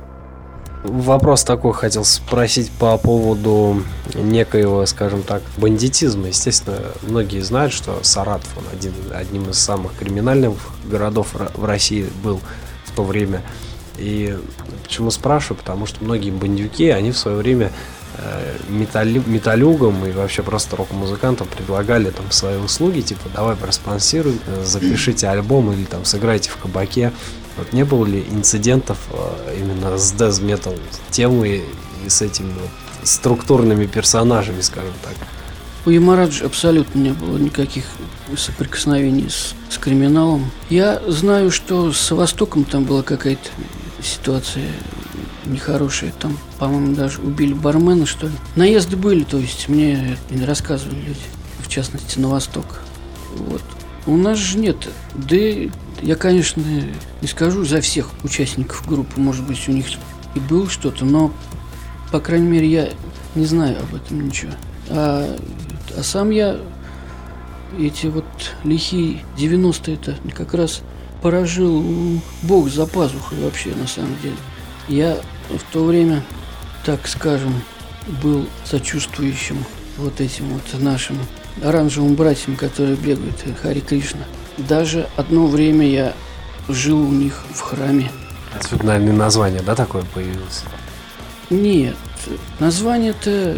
Вопрос 0.83 1.43
такой 1.43 1.73
хотел 1.73 2.03
спросить 2.03 2.71
по 2.71 2.97
поводу 2.97 3.83
некоего, 4.15 4.83
скажем 4.87 5.21
так, 5.21 5.43
бандитизма. 5.57 6.29
Естественно, 6.29 6.79
многие 7.03 7.41
знают, 7.41 7.71
что 7.71 7.99
Саратов, 8.01 8.49
он 8.57 8.63
один, 8.73 8.93
одним 9.13 9.49
из 9.49 9.59
самых 9.59 9.95
криминальных 9.95 10.53
городов 10.85 11.29
в 11.33 11.65
России 11.65 12.07
был 12.23 12.41
в 12.85 12.95
то 12.95 13.03
время. 13.03 13.43
И 13.97 14.35
почему 14.83 15.11
спрашиваю? 15.11 15.59
Потому 15.59 15.85
что 15.85 16.03
многие 16.03 16.31
бандюки, 16.31 16.89
они 16.89 17.11
в 17.11 17.17
свое 17.17 17.37
время 17.37 17.71
э, 18.17 18.57
металлю, 18.67 19.23
металлюгам 19.27 20.03
и 20.05 20.11
вообще 20.11 20.41
просто 20.41 20.75
рок-музыкантам 20.77 21.47
предлагали 21.47 22.09
там 22.09 22.31
свои 22.31 22.57
услуги, 22.57 23.01
типа 23.01 23.29
давай 23.35 23.55
проспонсируй, 23.55 24.39
э, 24.47 24.63
запишите 24.65 25.27
альбом 25.27 25.71
или 25.71 25.85
там 25.85 26.05
сыграйте 26.05 26.49
в 26.49 26.57
кабаке. 26.57 27.11
Вот 27.57 27.73
не 27.73 27.83
было 27.83 28.05
ли 28.05 28.25
инцидентов 28.29 28.97
э, 29.11 29.57
именно 29.59 29.97
с 29.97 30.13
death 30.13 30.41
metal 30.41 30.79
темой 31.09 31.63
и 32.05 32.09
с 32.09 32.21
этими 32.21 32.51
вот 32.53 32.69
структурными 33.03 33.85
персонажами, 33.85 34.61
скажем 34.61 34.93
так? 35.03 35.15
У 35.85 35.89
Ямараджи 35.89 36.45
абсолютно 36.45 36.99
не 36.99 37.09
было 37.09 37.37
никаких 37.37 37.85
соприкосновений 38.37 39.29
с, 39.29 39.55
с 39.69 39.77
криминалом. 39.77 40.51
Я 40.69 41.01
знаю, 41.07 41.51
что 41.51 41.91
с 41.91 42.11
Востоком 42.11 42.63
там 42.65 42.85
была 42.85 43.01
какая-то 43.01 43.49
ситуация 44.01 44.67
нехорошая. 45.45 46.13
Там, 46.19 46.37
по-моему, 46.59 46.95
даже 46.95 47.19
убили 47.21 47.53
бармена, 47.53 48.05
что 48.05 48.27
ли. 48.27 48.33
Наезды 48.55 48.95
были, 48.95 49.23
то 49.23 49.37
есть 49.37 49.69
мне 49.69 50.17
рассказывали 50.45 50.99
люди, 50.99 51.19
в 51.59 51.67
частности, 51.67 52.19
на 52.19 52.29
Восток. 52.29 52.81
Вот. 53.35 53.61
У 54.05 54.15
нас 54.17 54.37
же 54.37 54.57
нет. 54.57 54.87
Да 55.15 55.35
я, 56.01 56.15
конечно, 56.15 56.63
не 57.21 57.27
скажу 57.27 57.63
за 57.63 57.81
всех 57.81 58.09
участников 58.23 58.87
группы, 58.87 59.19
может 59.19 59.45
быть, 59.45 59.67
у 59.69 59.71
них 59.71 59.85
и 60.35 60.39
было 60.39 60.69
что-то, 60.69 61.05
но, 61.05 61.31
по 62.11 62.19
крайней 62.19 62.47
мере, 62.47 62.67
я 62.67 62.89
не 63.35 63.45
знаю 63.45 63.77
об 63.79 63.95
этом 63.95 64.25
ничего. 64.25 64.51
А, 64.89 65.37
а 65.95 66.03
сам 66.03 66.31
я 66.31 66.57
эти 67.79 68.07
вот 68.07 68.25
лихие 68.63 69.23
90-е 69.37 69.95
это 69.95 70.17
как 70.33 70.53
раз 70.53 70.81
поражил 71.21 71.83
Бог 72.43 72.69
за 72.69 72.85
пазухой 72.85 73.39
вообще, 73.39 73.69
на 73.75 73.87
самом 73.87 74.15
деле. 74.21 74.35
Я 74.87 75.17
в 75.49 75.71
то 75.71 75.85
время, 75.85 76.23
так 76.85 77.07
скажем, 77.07 77.53
был 78.23 78.47
сочувствующим 78.65 79.63
вот 79.97 80.19
этим 80.19 80.45
вот 80.49 80.81
нашим 80.81 81.17
оранжевым 81.63 82.15
братьям, 82.15 82.55
которые 82.55 82.95
бегают, 82.95 83.35
Хари 83.61 83.81
Кришна. 83.81 84.25
Даже 84.67 85.07
одно 85.17 85.47
время 85.47 85.87
я 85.87 86.13
жил 86.67 87.01
у 87.01 87.11
них 87.11 87.43
в 87.53 87.61
храме. 87.61 88.11
Отсюда, 88.57 88.85
наверное, 88.85 89.13
название, 89.13 89.61
да, 89.61 89.75
такое 89.75 90.03
появилось? 90.13 90.63
Нет, 91.49 91.95
название-то, 92.59 93.57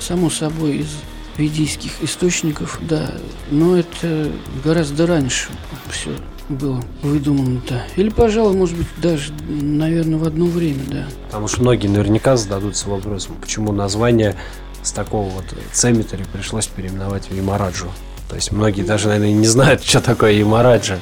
само 0.00 0.30
собой, 0.30 0.78
из 0.78 0.88
ведийских 1.36 2.02
источников, 2.02 2.78
да, 2.80 3.14
но 3.50 3.76
это 3.76 4.30
гораздо 4.64 5.06
раньше 5.06 5.50
все 5.90 6.10
было 6.48 6.82
выдумано-то. 7.02 7.82
Или, 7.96 8.08
пожалуй, 8.08 8.56
может 8.56 8.76
быть, 8.76 8.88
даже, 8.96 9.32
наверное, 9.48 10.18
в 10.18 10.24
одно 10.24 10.46
время, 10.46 10.82
да. 10.86 11.06
Потому 11.26 11.48
что 11.48 11.60
многие 11.60 11.88
наверняка 11.88 12.36
зададутся 12.36 12.88
вопросом, 12.88 13.36
почему 13.40 13.72
название 13.72 14.34
с 14.82 14.92
такого 14.92 15.28
вот 15.28 15.44
цемитари 15.72 16.24
пришлось 16.32 16.66
переименовать 16.66 17.30
в 17.30 17.34
Ямараджу. 17.34 17.88
То 18.28 18.36
есть 18.36 18.52
многие 18.52 18.82
даже, 18.82 19.08
наверное, 19.08 19.32
не 19.32 19.46
знают, 19.46 19.82
что 19.82 20.00
такое 20.00 20.32
Ямараджа. 20.32 21.00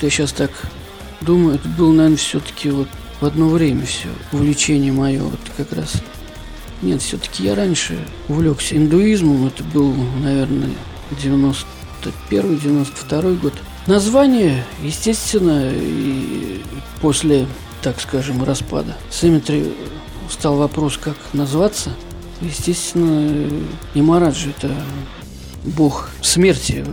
Я 0.00 0.10
сейчас 0.10 0.32
так 0.32 0.50
думаю, 1.20 1.56
это 1.56 1.68
было, 1.68 1.92
наверное, 1.92 2.18
все-таки 2.18 2.70
вот 2.70 2.88
в 3.20 3.26
одно 3.26 3.48
время 3.48 3.86
все. 3.86 4.08
Увлечение 4.32 4.92
мое 4.92 5.22
вот 5.22 5.38
как 5.56 5.72
раз. 5.72 6.02
Нет, 6.82 7.00
все-таки 7.02 7.44
я 7.44 7.54
раньше 7.54 7.98
увлекся 8.28 8.76
индуизмом. 8.76 9.46
Это 9.46 9.62
был, 9.64 9.94
наверное, 10.22 10.70
91-92 11.10 13.40
год. 13.40 13.54
Название, 13.86 14.64
естественно, 14.82 15.70
и 15.72 16.60
после, 17.00 17.46
так 17.82 18.00
скажем, 18.00 18.44
распада 18.44 18.96
Симметри 19.10 19.72
стал 20.30 20.56
вопрос, 20.56 20.98
как 20.98 21.16
назваться. 21.32 21.90
Естественно, 22.40 23.50
Ямараджи– 23.94 24.50
это 24.56 24.70
бог 25.64 26.10
смерти 26.22 26.84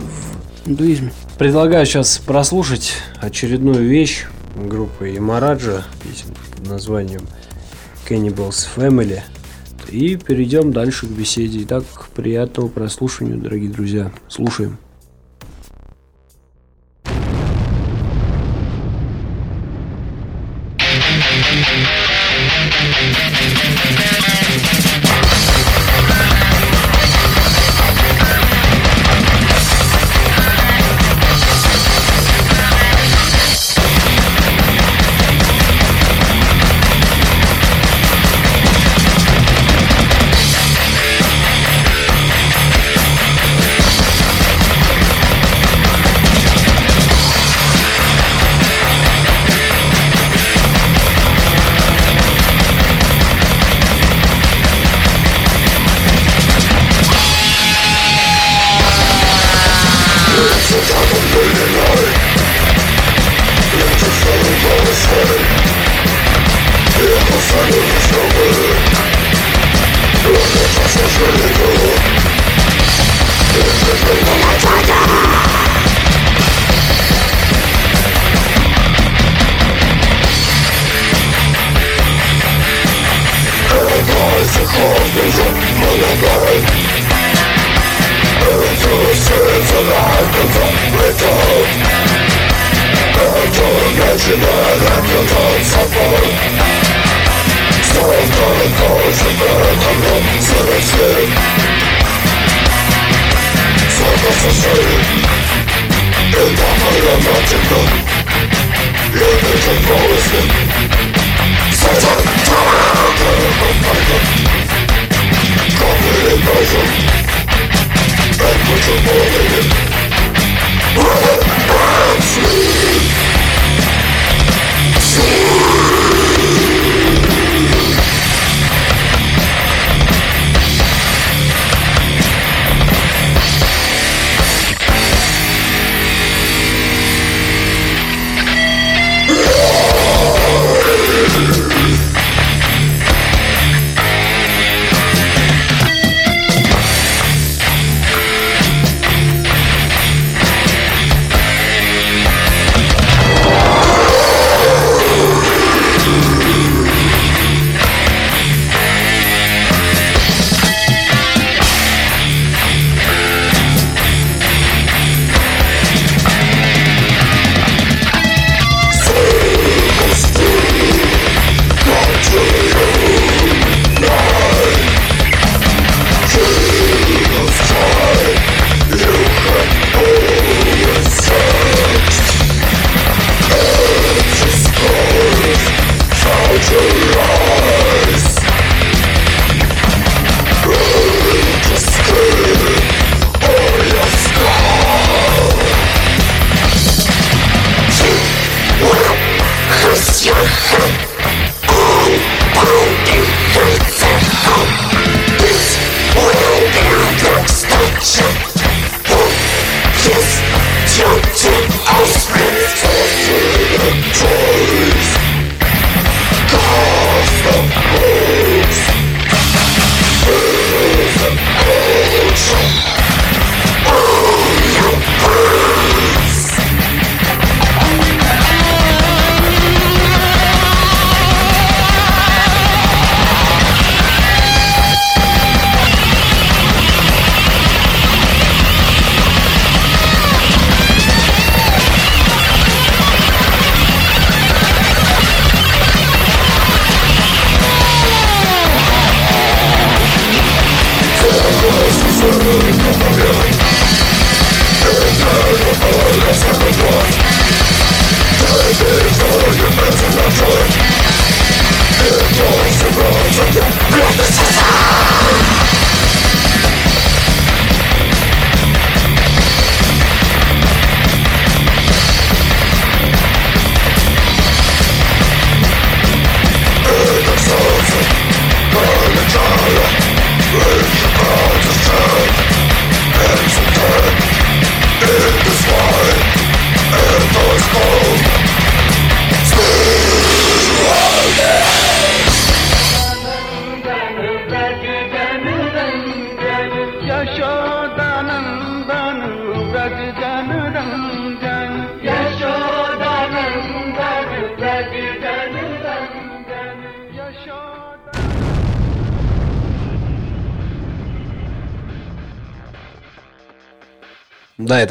в 0.64 0.68
индуизме. 0.68 1.12
Предлагаю 1.38 1.86
сейчас 1.86 2.18
прослушать 2.18 2.94
очередную 3.20 3.86
вещь 3.86 4.26
группы 4.56 5.08
Ямараджа 5.08 5.84
под 6.56 6.68
названием 6.68 7.22
Cannibals 8.08 8.66
Family. 8.74 9.20
И 9.90 10.16
перейдем 10.16 10.72
дальше 10.72 11.06
к 11.06 11.10
беседе. 11.10 11.62
Итак, 11.62 11.84
приятного 12.14 12.68
прослушивания, 12.68 13.36
дорогие 13.36 13.70
друзья. 13.70 14.12
Слушаем. 14.28 14.78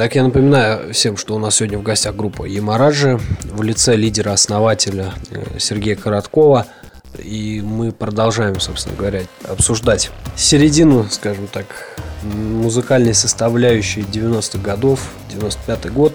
Да, 0.05 0.07
и 0.07 0.09
так 0.09 0.15
я 0.17 0.23
напоминаю 0.23 0.93
всем, 0.93 1.17
что 1.17 1.33
у 1.35 1.39
нас 1.39 1.55
сегодня 1.55 1.79
в 1.79 1.81
гостях 1.81 2.15
группа 2.15 2.45
Ямараджи 2.45 3.19
в 3.45 3.63
лице 3.63 3.95
лидера-основателя 3.95 5.13
э, 5.31 5.57
Сергея 5.57 5.95
Короткова. 5.95 6.67
И 7.17 7.59
мы 7.65 7.91
продолжаем, 7.91 8.59
собственно 8.59 8.95
говоря, 8.95 9.21
обсуждать 9.49 10.11
середину, 10.35 11.07
скажем 11.09 11.47
так, 11.47 11.65
музыкальной 12.21 13.15
составляющей 13.15 14.01
90-х 14.01 14.59
годов, 14.59 15.09
95-й 15.31 15.89
год. 15.89 16.13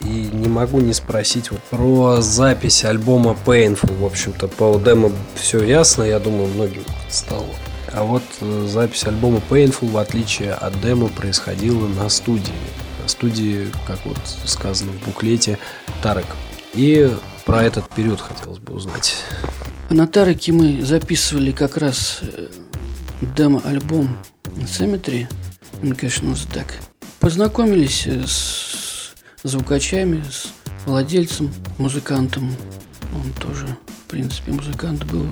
И 0.00 0.30
не 0.32 0.48
могу 0.48 0.80
не 0.80 0.92
спросить 0.92 1.52
вот 1.52 1.60
про 1.70 2.20
запись 2.20 2.84
альбома 2.84 3.36
Painful. 3.46 3.98
В 3.98 4.04
общем-то, 4.04 4.48
по 4.48 4.80
демо 4.84 5.12
все 5.36 5.62
ясно, 5.62 6.02
я 6.02 6.18
думаю, 6.18 6.48
многим 6.48 6.82
стало. 7.08 7.46
А 7.92 8.02
вот 8.02 8.24
э, 8.40 8.66
запись 8.68 9.04
альбома 9.04 9.40
Painful, 9.48 9.92
в 9.92 9.96
отличие 9.98 10.54
от 10.54 10.80
демо, 10.80 11.06
происходила 11.06 11.86
на 11.86 12.08
студии 12.08 12.52
студии, 13.08 13.66
как 13.86 14.04
вот 14.04 14.18
сказано 14.44 14.92
в 14.92 15.04
буклете, 15.04 15.58
Тарек. 16.02 16.26
И 16.74 17.10
про 17.44 17.62
этот 17.62 17.88
период 17.88 18.20
хотелось 18.20 18.58
бы 18.58 18.74
узнать. 18.74 19.16
На 19.90 20.06
Тареке 20.06 20.52
мы 20.52 20.82
записывали 20.82 21.50
как 21.50 21.78
раз 21.78 22.20
э, 22.22 22.48
демо-альбом 23.36 24.18
Cemetery, 24.44 25.26
конечно, 25.96 26.34
так. 26.52 26.74
Познакомились 27.20 28.06
э, 28.06 28.22
с 28.26 29.14
звукачами, 29.42 30.22
с 30.30 30.52
владельцем, 30.84 31.52
музыкантом. 31.78 32.54
Он 33.14 33.32
тоже, 33.40 33.66
в 34.06 34.10
принципе, 34.10 34.52
музыкант 34.52 35.04
был 35.04 35.26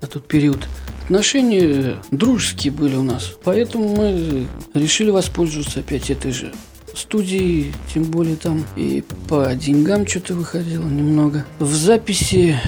на 0.00 0.08
тот 0.08 0.28
период. 0.28 0.68
Отношения 1.04 1.96
дружеские 2.10 2.72
были 2.72 2.96
у 2.96 3.02
нас, 3.02 3.32
поэтому 3.44 3.96
мы 3.96 4.46
решили 4.74 5.10
воспользоваться 5.10 5.80
опять 5.80 6.10
этой 6.10 6.32
же 6.32 6.52
студии, 6.98 7.72
тем 7.92 8.04
более 8.04 8.36
там 8.36 8.64
и 8.76 9.04
по 9.28 9.54
деньгам 9.54 10.06
что-то 10.06 10.34
выходило 10.34 10.84
немного. 10.84 11.44
В 11.58 11.74
записи 11.74 12.58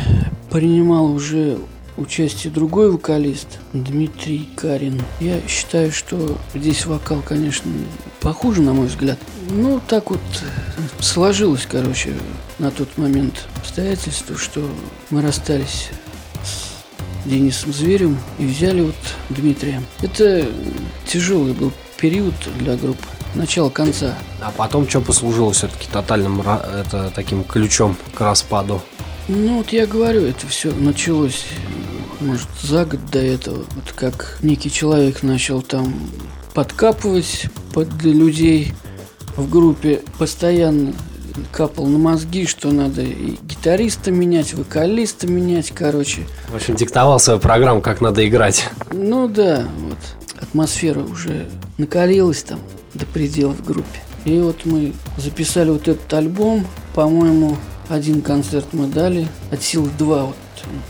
принимал 0.51 1.13
уже 1.13 1.59
участие 1.97 2.53
другой 2.53 2.91
вокалист, 2.91 3.59
Дмитрий 3.73 4.49
Карин. 4.57 5.03
Я 5.21 5.41
считаю, 5.49 5.93
что 5.93 6.39
здесь 6.55 6.87
вокал, 6.87 7.23
конечно, 7.23 7.71
похуже, 8.21 8.63
на 8.63 8.73
мой 8.73 8.87
взгляд. 8.87 9.19
Ну, 9.51 9.81
так 9.87 10.11
вот 10.11 10.21
сложилось, 11.01 11.67
короче, 11.71 12.15
на 12.59 12.71
тот 12.71 12.97
момент 12.99 13.47
обстоятельства, 13.57 14.37
что 14.37 14.69
мы 15.11 15.23
расстались 15.23 15.91
с 16.45 17.29
Денисом 17.29 17.73
Зверем 17.73 18.17
и 18.39 18.47
взяли 18.47 18.83
вот 18.83 18.97
Дмитрия. 19.31 19.83
Это 20.01 20.47
тяжелый 21.07 21.53
был 21.53 21.73
период 21.99 22.35
для 22.59 22.77
группы 22.77 23.07
начала 23.35 23.71
конца. 23.71 24.15
А 24.41 24.51
потом 24.51 24.89
что 24.89 25.01
послужило 25.01 25.53
все-таки 25.53 25.89
тотальным 25.91 26.41
это, 26.41 27.13
таким 27.15 27.45
ключом 27.45 27.97
к 28.15 28.21
распаду? 28.21 28.81
Ну 29.29 29.59
вот 29.59 29.71
я 29.71 29.87
говорю, 29.87 30.23
это 30.23 30.47
все 30.47 30.73
началось, 30.73 31.45
может, 32.21 32.49
за 32.63 32.85
год 32.85 33.01
до 33.11 33.19
этого. 33.19 33.65
Вот 33.75 33.93
как 33.95 34.39
некий 34.43 34.71
человек 34.71 35.23
начал 35.23 35.61
там 35.61 35.95
подкапывать 36.55 37.47
под 37.75 38.03
людей 38.03 38.73
в 39.37 39.49
группе, 39.49 40.03
постоянно 40.19 40.95
капал 41.53 41.87
на 41.87 41.99
мозги, 41.99 42.47
что 42.47 42.73
надо 42.73 43.03
и 43.03 43.37
гитариста 43.43 44.11
менять, 44.11 44.55
вокалиста 44.55 45.27
менять, 45.27 45.71
короче. 45.71 46.23
В 46.49 46.57
общем, 46.57 46.75
диктовал 46.75 47.21
свою 47.21 47.39
программу, 47.39 47.81
как 47.81 48.01
надо 48.01 48.27
играть. 48.27 48.69
Ну 48.93 49.29
да, 49.29 49.65
вот. 49.79 49.99
Атмосфера 50.41 51.01
уже 51.01 51.49
накалилась 51.77 52.43
там 52.43 52.61
до 52.99 53.07
предела 53.07 53.53
в 53.53 53.65
группе. 53.65 54.01
И 54.25 54.39
вот 54.41 54.65
мы 54.65 54.93
записали 55.17 55.71
вот 55.71 55.89
этот 55.89 56.13
альбом. 56.13 56.67
По-моему, 56.95 57.57
один 57.89 58.21
концерт 58.21 58.67
мы 58.73 58.87
дали. 58.87 59.29
От 59.51 59.63
сил 59.63 59.89
два 59.99 60.27
вот 60.27 60.37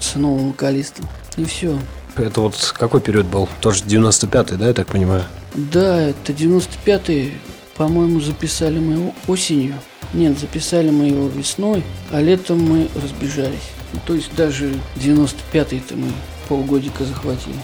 с 0.00 0.14
новым 0.14 0.48
вокалистом. 0.48 1.06
И 1.36 1.44
все. 1.44 1.78
Это 2.16 2.40
вот 2.40 2.74
какой 2.76 3.00
период 3.00 3.26
был? 3.26 3.48
Тоже 3.60 3.84
95-й, 3.84 4.56
да, 4.56 4.68
я 4.68 4.74
так 4.74 4.88
понимаю? 4.88 5.24
Да, 5.54 6.00
это 6.00 6.32
95-й. 6.32 7.34
По-моему, 7.76 8.20
записали 8.20 8.80
мы 8.80 8.94
его 8.94 9.14
осенью. 9.28 9.74
Нет, 10.14 10.38
записали 10.38 10.90
мы 10.90 11.06
его 11.06 11.28
весной, 11.28 11.84
а 12.10 12.20
летом 12.20 12.60
мы 12.60 12.88
разбежались. 13.00 13.70
То 14.06 14.14
есть 14.14 14.34
даже 14.34 14.72
95-й-то 14.96 15.96
мы 15.96 16.08
полгодика 16.48 17.04
захватили. 17.04 17.54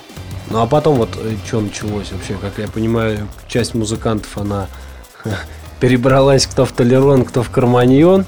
Ну 0.50 0.60
а 0.60 0.66
потом 0.66 0.96
вот 0.96 1.10
э, 1.16 1.36
что 1.46 1.60
началось 1.60 2.12
вообще, 2.12 2.34
как 2.34 2.58
я 2.58 2.68
понимаю, 2.68 3.28
часть 3.48 3.74
музыкантов, 3.74 4.36
она 4.36 4.68
перебралась 5.80 6.46
кто 6.46 6.64
в 6.64 6.72
Толерон, 6.72 7.24
кто 7.24 7.42
в 7.42 7.50
Карманьон. 7.50 8.24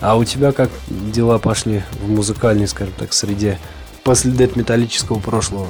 А 0.00 0.16
у 0.16 0.24
тебя 0.24 0.52
как 0.52 0.70
дела 0.88 1.38
пошли 1.38 1.82
в 2.02 2.08
музыкальной, 2.08 2.68
скажем 2.68 2.92
так, 2.98 3.12
среде 3.12 3.58
после 4.04 4.30
дед-металлического 4.30 5.18
прошлого? 5.18 5.68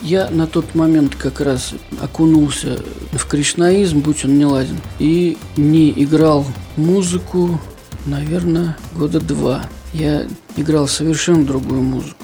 Я 0.00 0.30
на 0.30 0.46
тот 0.46 0.74
момент 0.74 1.14
как 1.14 1.40
раз 1.40 1.74
окунулся 2.00 2.80
в 3.12 3.26
кришнаизм, 3.26 4.00
будь 4.00 4.24
он 4.24 4.36
не 4.36 4.46
ладен, 4.46 4.80
и 4.98 5.36
не 5.56 5.90
играл 5.90 6.44
музыку, 6.76 7.60
наверное, 8.06 8.76
года 8.94 9.20
два. 9.20 9.62
Я 9.92 10.26
играл 10.56 10.88
совершенно 10.88 11.44
другую 11.44 11.82
музыку. 11.82 12.21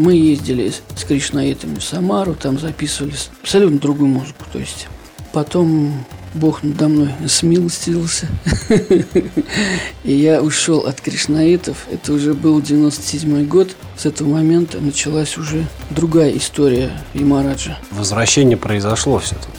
Мы 0.00 0.14
ездили 0.14 0.72
с 0.96 1.04
кришнаитами 1.04 1.78
в 1.78 1.84
Самару, 1.84 2.34
там 2.34 2.58
записывали 2.58 3.12
абсолютно 3.42 3.78
другую 3.78 4.08
музыку. 4.08 4.46
То 4.50 4.58
есть 4.58 4.88
потом 5.34 5.92
Бог 6.32 6.62
надо 6.62 6.88
мной 6.88 7.10
смилостился. 7.28 8.26
И 10.04 10.12
я 10.14 10.40
ушел 10.42 10.86
от 10.86 11.02
кришнаитов. 11.02 11.86
Это 11.90 12.14
уже 12.14 12.32
был 12.32 12.62
97 12.62 13.46
год. 13.46 13.76
С 13.94 14.06
этого 14.06 14.28
момента 14.30 14.80
началась 14.80 15.36
уже 15.36 15.66
другая 15.90 16.34
история 16.34 16.92
Ямараджа. 17.12 17.76
Возвращение 17.90 18.56
произошло 18.56 19.18
все-таки 19.18 19.52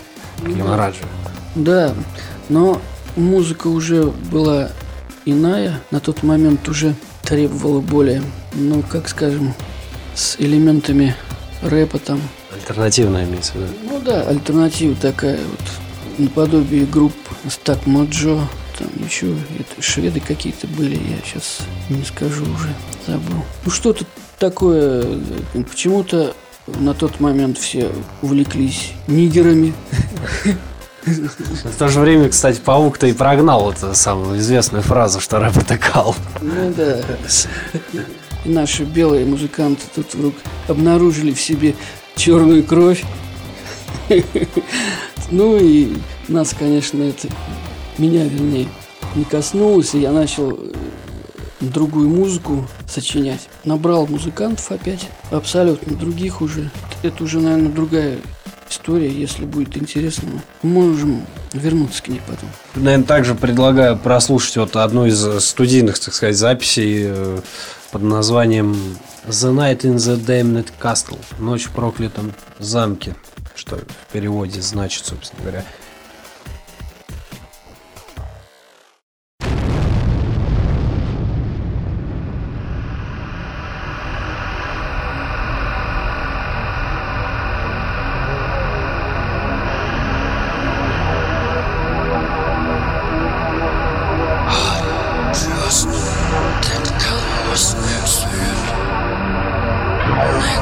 к 0.44 0.58
Ямараджу. 0.58 1.04
Да, 1.54 1.94
но 2.50 2.82
музыка 3.16 3.68
уже 3.68 4.06
была 4.32 4.72
иная. 5.24 5.80
На 5.92 6.00
тот 6.00 6.24
момент 6.24 6.68
уже 6.68 6.96
требовала 7.22 7.80
более, 7.80 8.24
ну, 8.56 8.82
как 8.82 9.08
скажем, 9.08 9.54
с 10.16 10.36
элементами 10.40 11.16
рэпа 11.62 12.00
там. 12.00 12.22
Альтернативная 12.54 13.26
имеется, 13.26 13.54
да? 13.56 13.68
Ну 13.84 14.02
да, 14.02 14.22
альтернатива 14.28 14.96
такая 14.96 15.38
вот, 15.38 15.60
наподобие 16.18 16.86
групп 16.86 17.14
Стак 17.50 17.86
Моджо, 17.86 18.40
там 18.78 18.90
еще 19.06 19.36
это, 19.60 19.82
шведы 19.82 20.20
какие-то 20.20 20.68
были, 20.68 20.96
я 20.96 21.18
сейчас 21.26 21.60
не 21.90 22.04
скажу 22.04 22.44
уже, 22.44 22.70
забыл. 23.08 23.44
Ну 23.66 23.72
что-то 23.72 24.06
такое, 24.38 25.06
почему-то 25.70 26.36
на 26.68 26.94
тот 26.94 27.20
момент 27.20 27.58
все 27.58 27.90
увлеклись 28.22 28.94
нигерами. 29.08 29.74
В 31.04 31.78
то 31.80 31.88
же 31.88 32.00
время, 32.00 32.30
кстати, 32.30 32.60
Паук-то 32.60 33.08
и 33.08 33.14
прогнал 33.14 33.72
эту 33.72 33.96
самую 33.96 34.38
известную 34.40 34.84
фразу, 34.84 35.20
что 35.20 35.40
рэп 35.40 35.58
это 35.58 35.78
кал. 35.78 36.16
Ну 36.42 36.72
да. 36.78 37.02
Наши 38.46 38.84
белые 38.84 39.26
музыканты 39.26 39.84
тут 39.94 40.14
вдруг 40.14 40.34
обнаружили 40.68 41.32
в 41.32 41.42
себе 41.42 41.76
черную 42.16 42.64
кровь. 42.64 43.04
Ну 45.34 45.56
и 45.58 45.96
нас, 46.28 46.54
конечно, 46.58 47.02
это 47.02 47.30
меня, 47.98 48.26
вернее, 48.26 48.68
не 49.16 49.24
коснулось, 49.24 49.96
и 49.96 50.00
я 50.00 50.12
начал 50.12 50.52
э, 50.52 50.74
другую 51.62 52.10
музыку 52.10 52.68
сочинять. 52.86 53.48
Набрал 53.64 54.08
музыкантов 54.08 54.70
опять, 54.72 55.08
абсолютно 55.32 55.96
других 55.96 56.42
уже. 56.42 56.70
Это 57.02 57.24
уже, 57.24 57.40
наверное, 57.40 57.72
другая 57.72 58.18
история, 58.70 59.10
если 59.10 59.46
будет 59.46 59.78
интересно, 59.78 60.30
можем 60.64 61.26
вернуться 61.54 62.04
к 62.04 62.08
ней 62.08 62.22
потом. 62.28 62.50
Наверное, 62.76 63.06
также 63.06 63.36
предлагаю 63.36 63.98
прослушать 63.98 64.58
вот 64.58 64.76
одну 64.76 65.06
из 65.06 65.44
студийных, 65.44 66.00
так 66.00 66.14
сказать, 66.14 66.38
записей 66.38 67.06
э, 67.08 67.40
под 67.92 68.04
названием 68.04 68.74
The 69.28 69.54
Night 69.54 69.82
in 69.82 69.96
the 69.96 70.18
Damned 70.18 70.72
Castle. 70.82 71.20
Ночь 71.40 71.66
в 71.66 71.72
проклятом 71.72 72.34
замке, 72.60 73.16
что 73.56 73.78
в 73.78 74.12
переводе 74.14 74.62
значит, 74.62 75.06
собственно 75.06 75.42
говоря. 75.42 75.66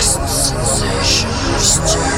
Sensation. 0.01 2.08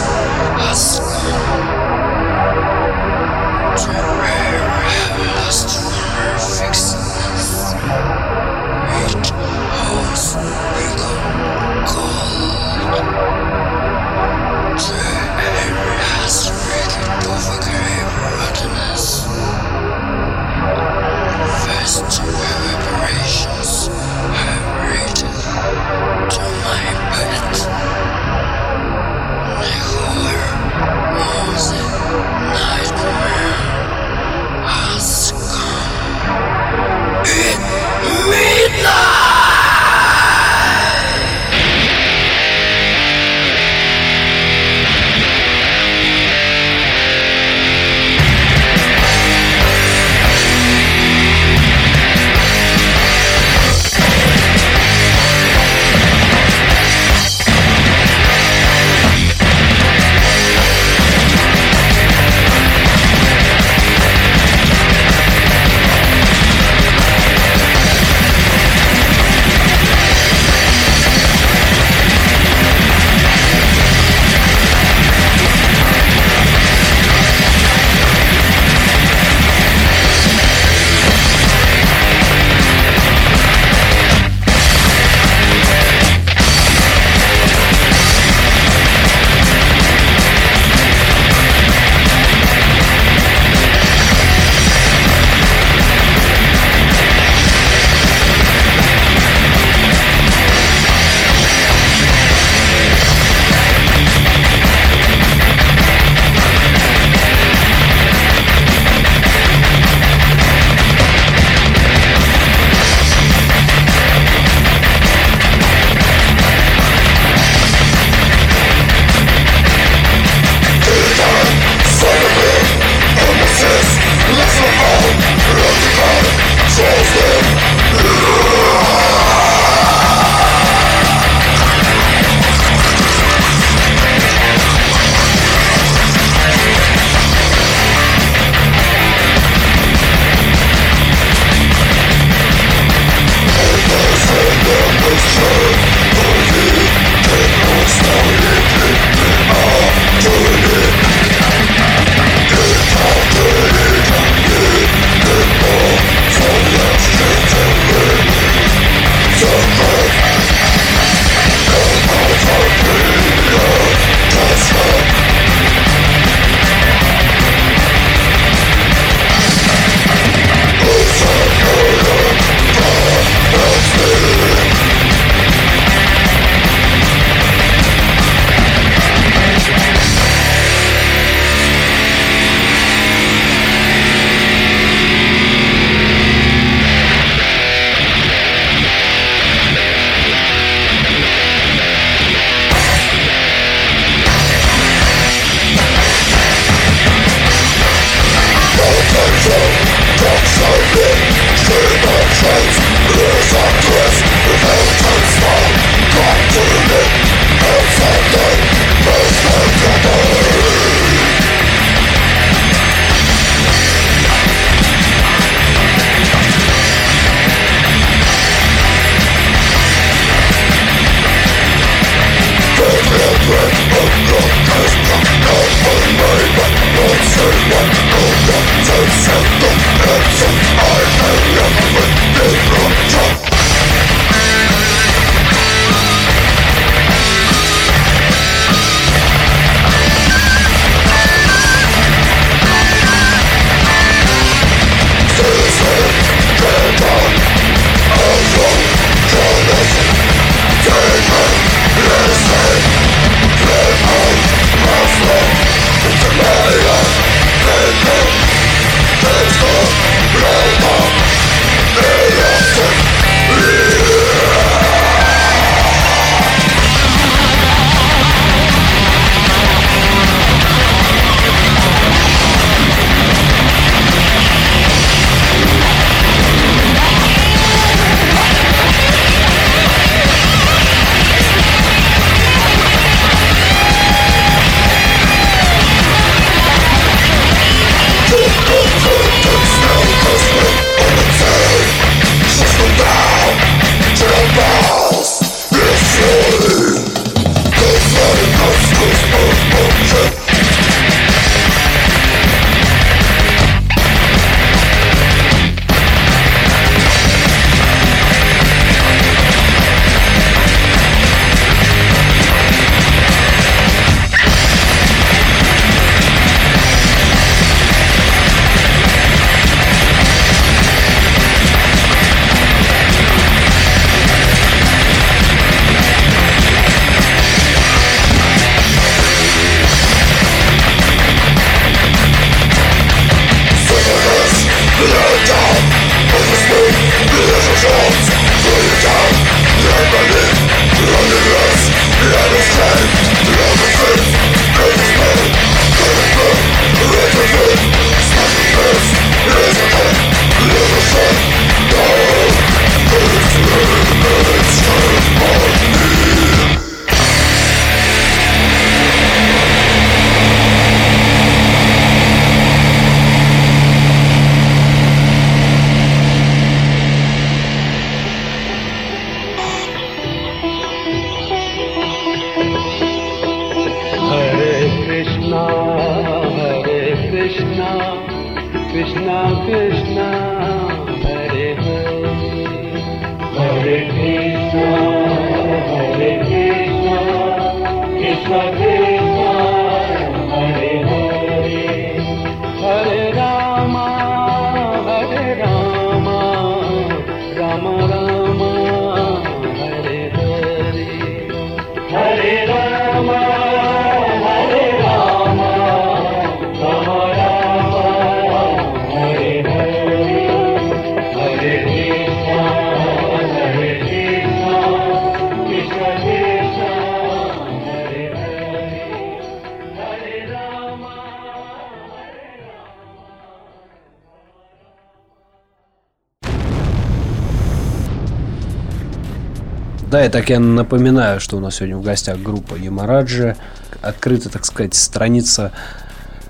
Да, 430.21 430.27
и 430.27 430.29
так 430.29 430.51
я 430.51 430.59
напоминаю, 430.59 431.39
что 431.39 431.57
у 431.57 431.59
нас 431.59 431.77
сегодня 431.77 431.97
в 431.97 432.03
гостях 432.03 432.37
группа 432.37 432.75
Ямараджи. 432.75 433.55
Открыта, 434.03 434.49
так 434.49 434.65
сказать, 434.65 434.93
страница 434.93 435.71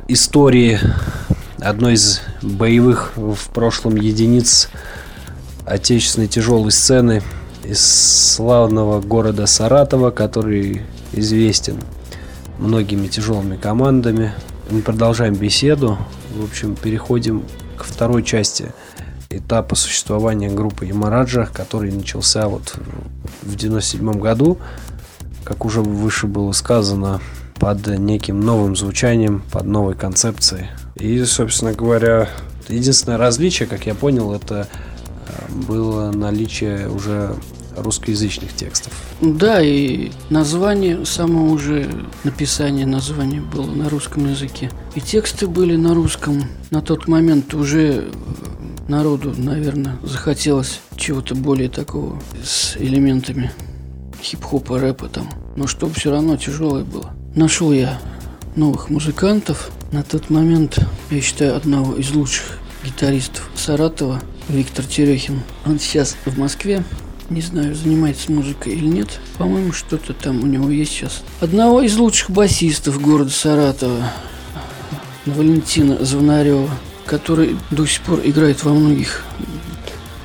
истории 0.10 0.78
одной 1.58 1.94
из 1.94 2.20
боевых 2.42 3.14
в 3.16 3.48
прошлом 3.54 3.96
единиц 3.96 4.68
отечественной 5.66 6.28
тяжелой 6.28 6.74
сцены 6.74 7.24
из 7.64 7.80
славного 7.80 9.00
города 9.00 9.48
Саратова, 9.48 10.12
который 10.12 10.82
известен 11.14 11.78
многими 12.60 13.08
тяжелыми 13.08 13.56
командами. 13.56 14.34
Мы 14.70 14.82
продолжаем 14.82 15.36
беседу. 15.36 15.98
В 16.36 16.44
общем, 16.44 16.76
переходим 16.76 17.46
к 17.78 17.86
второй 17.86 18.24
части 18.24 18.74
этапа 19.38 19.76
существования 19.76 20.50
группы 20.50 20.86
Ямараджа, 20.86 21.50
который 21.54 21.92
начался 21.92 22.48
вот 22.48 22.76
в 23.42 23.56
97 23.56 24.20
году, 24.20 24.58
как 25.44 25.66
уже 25.66 25.82
выше 25.82 26.28
было 26.28 26.52
сказано, 26.52 27.22
под 27.56 27.86
неким 27.88 28.40
новым 28.40 28.76
звучанием, 28.76 29.44
под 29.52 29.66
новой 29.66 29.94
концепцией. 29.94 30.68
И, 30.96 31.24
собственно 31.26 31.74
говоря, 31.74 32.28
единственное 32.68 33.18
различие, 33.18 33.68
как 33.68 33.86
я 33.86 33.94
понял, 33.94 34.34
это 34.34 34.68
э, 35.28 35.52
было 35.68 36.12
наличие 36.12 36.90
уже 36.90 37.36
русскоязычных 37.76 38.54
текстов. 38.54 38.94
Да, 39.22 39.62
и 39.62 40.12
название, 40.30 41.06
само 41.06 41.52
уже 41.52 41.90
написание 42.24 42.86
названия 42.86 43.42
было 43.42 43.68
на 43.68 43.90
русском 43.90 44.28
языке. 44.28 44.72
И 44.96 45.02
тексты 45.02 45.48
были 45.48 45.76
на 45.76 45.94
русском. 45.94 46.44
На 46.70 46.82
тот 46.82 47.08
момент 47.08 47.54
уже 47.54 48.06
э, 48.06 48.12
народу, 48.92 49.34
наверное, 49.36 49.98
захотелось 50.04 50.82
чего-то 50.98 51.34
более 51.34 51.70
такого 51.70 52.22
с 52.44 52.76
элементами 52.78 53.52
хип-хопа, 54.22 54.80
рэпа 54.80 55.08
там. 55.08 55.30
Но 55.56 55.66
чтобы 55.66 55.96
все 55.96 56.12
равно 56.12 56.38
тяжелое 56.38 56.84
было. 56.84 57.12
Нашел 57.34 57.72
я 57.72 58.00
новых 58.56 58.90
музыкантов. 58.90 59.72
На 59.92 60.04
тот 60.04 60.30
момент, 60.30 60.78
я 61.10 61.22
считаю, 61.22 61.56
одного 61.56 61.96
из 61.96 62.12
лучших 62.12 62.60
гитаристов 62.84 63.50
Саратова, 63.56 64.22
Виктор 64.50 64.86
Терехин. 64.86 65.42
Он 65.66 65.80
сейчас 65.80 66.16
в 66.26 66.38
Москве. 66.38 66.84
Не 67.30 67.42
знаю, 67.42 67.74
занимается 67.76 68.30
музыкой 68.32 68.74
или 68.74 68.86
нет. 68.86 69.20
По-моему, 69.38 69.72
что-то 69.72 70.14
там 70.14 70.44
у 70.44 70.48
него 70.48 70.70
есть 70.70 70.92
сейчас. 70.92 71.24
Одного 71.40 71.82
из 71.82 71.96
лучших 71.96 72.30
басистов 72.30 73.02
города 73.02 73.32
Саратова, 73.32 74.12
Валентина 75.26 76.04
Звонарева, 76.04 76.70
который 77.12 77.58
до 77.72 77.86
сих 77.86 78.02
пор 78.04 78.22
играет 78.24 78.64
во 78.64 78.72
многих 78.72 79.26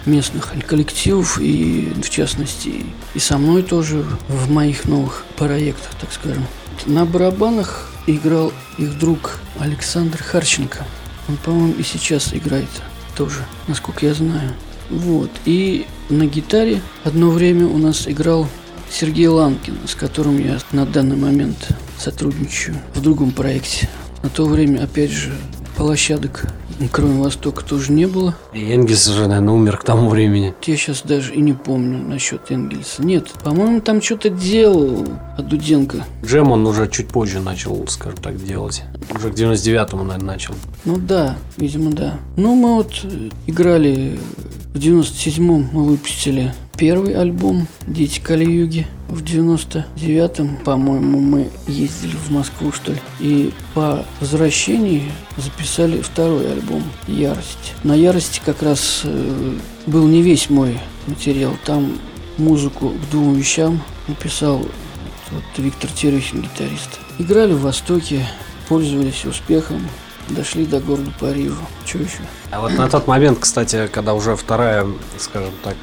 местных 0.05 0.53
коллективов 0.69 1.41
и, 1.41 1.93
в 2.01 2.09
частности, 2.09 2.87
и 3.13 3.19
со 3.19 3.39
мной 3.39 3.65
тоже 3.65 4.05
в 4.29 4.49
моих 4.53 4.85
новых 4.85 5.25
проектах, 5.37 5.91
так 6.01 6.13
скажем. 6.13 6.47
На 6.87 7.05
барабанах 7.05 7.91
играл 8.07 8.53
их 8.79 8.97
друг 9.01 9.41
Александр 9.59 10.23
Харченко. 10.23 10.87
Он, 11.29 11.37
по-моему, 11.39 11.75
и 11.77 11.83
сейчас 11.83 12.33
играет 12.33 12.69
тоже, 13.17 13.45
насколько 13.67 14.07
я 14.07 14.15
знаю. 14.15 14.53
Вот. 14.89 15.31
И 15.45 15.87
на 16.09 16.27
гитаре 16.27 16.83
одно 17.03 17.31
время 17.31 17.67
у 17.67 17.79
нас 17.79 18.07
играл 18.07 18.49
Сергей 18.89 19.27
Ланкин, 19.27 19.89
с 19.89 19.97
которым 19.97 20.39
я 20.39 20.61
на 20.71 20.87
данный 20.87 21.17
момент 21.17 21.67
сотрудничаю 21.99 22.77
в 22.95 23.01
другом 23.01 23.33
проекте. 23.33 23.89
На 24.23 24.29
то 24.29 24.47
время, 24.47 24.85
опять 24.85 25.11
же, 25.11 25.33
площадок 25.77 26.47
кроме 26.93 27.23
Востока 27.23 27.65
тоже 27.65 27.93
не 27.93 28.07
было. 28.07 28.35
И 28.53 28.73
Энгельс 28.73 29.09
уже, 29.09 29.27
наверное, 29.27 29.55
умер 29.55 29.79
к 29.79 29.85
тому 29.85 30.09
времени. 30.09 30.55
Я 30.65 30.77
сейчас 30.77 31.03
даже 31.03 31.35
и 31.35 31.41
не 31.41 31.53
помню 31.53 31.99
насчет 31.99 32.51
Энгельса. 32.51 33.03
Нет, 33.03 33.29
по-моему, 33.43 33.81
там 33.81 34.03
что-то 34.03 34.31
делал 34.31 35.07
от 35.37 35.49
Дуденко. 35.49 36.05
Джем 36.25 36.53
он 36.53 36.67
уже 36.67 36.89
чуть 36.89 37.09
позже 37.09 37.41
начал, 37.41 37.87
скажем 37.89 38.19
так, 38.19 38.43
делать. 38.43 38.83
Уже 39.15 39.31
к 39.31 39.35
99-му, 39.35 40.05
наверное, 40.05 40.35
начал. 40.35 40.55
Ну 40.85 40.97
да, 40.97 41.37
видимо, 41.57 41.93
да. 41.93 42.15
Ну, 42.37 42.55
мы 42.55 42.77
вот 42.77 42.93
э, 43.05 43.31
играли 43.47 44.19
в 44.75 44.79
97-м 44.79 45.71
мы 45.73 45.85
выпустили 45.85 46.53
первый 46.77 47.15
альбом 47.15 47.67
«Дети 47.87 48.21
Кали-Юги». 48.21 48.87
В 49.09 49.23
99-м, 49.23 50.59
по-моему, 50.59 51.21
мы 51.21 51.49
ездили 51.67 52.17
в 52.17 52.31
Москву, 52.31 52.73
что 52.73 52.93
ли. 52.93 52.99
И 53.21 53.53
по 53.75 54.05
возвращении 54.21 55.11
записали 55.37 56.01
второй 56.03 56.53
альбом 56.53 56.83
«Ярость». 57.07 57.75
На 57.85 57.95
«Ярости» 57.95 58.41
как 58.45 58.63
раз 58.63 59.03
э, 59.05 59.59
был 59.87 60.07
не 60.07 60.23
весь 60.23 60.51
мой 60.51 60.79
материал. 61.07 61.53
Там 61.65 61.99
музыку 62.37 62.91
к 62.91 63.11
двум 63.11 63.35
вещам 63.35 63.81
написал 64.09 64.59
вот 65.31 65.45
Виктор 65.57 65.91
Терехин, 65.91 66.43
гитарист. 66.43 67.01
Играли 67.19 67.53
в 67.53 67.63
Востоке, 67.63 68.27
пользовались 68.69 69.25
успехом, 69.25 69.81
дошли 70.29 70.67
до 70.67 70.81
города 70.81 71.11
Парижа. 71.19 71.55
Что 71.85 71.99
еще? 71.99 72.19
А 72.51 72.61
вот 72.61 72.73
на 72.73 72.89
тот 72.89 73.07
момент, 73.07 73.39
кстати, 73.41 73.89
когда 73.93 74.15
уже 74.15 74.37
вторая, 74.37 74.87
скажем 75.19 75.53
так, 75.63 75.77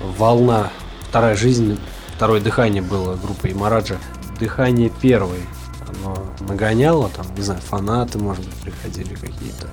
волна, 0.00 0.70
вторая 1.08 1.36
жизнь, 1.36 1.78
второе 2.16 2.40
дыхание 2.40 2.82
было 2.82 3.16
группы 3.16 3.50
Имараджа, 3.50 3.98
дыхание 4.38 4.90
первой, 4.90 5.40
оно 5.88 6.16
нагоняло, 6.40 7.08
там, 7.08 7.26
не 7.36 7.42
знаю, 7.42 7.60
фанаты, 7.60 8.18
может 8.18 8.44
быть, 8.44 8.54
приходили 8.56 9.14
какие-то 9.14 9.68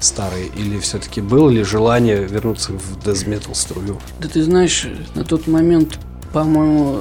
старые, 0.00 0.46
или 0.48 0.78
все-таки 0.78 1.20
было 1.20 1.50
ли 1.50 1.62
желание 1.62 2.24
вернуться 2.24 2.72
в 2.72 3.04
дезметал 3.04 3.54
струю? 3.54 3.98
Да 4.20 4.28
ты 4.28 4.42
знаешь, 4.42 4.86
на 5.14 5.24
тот 5.24 5.46
момент, 5.46 5.98
по-моему, 6.32 7.00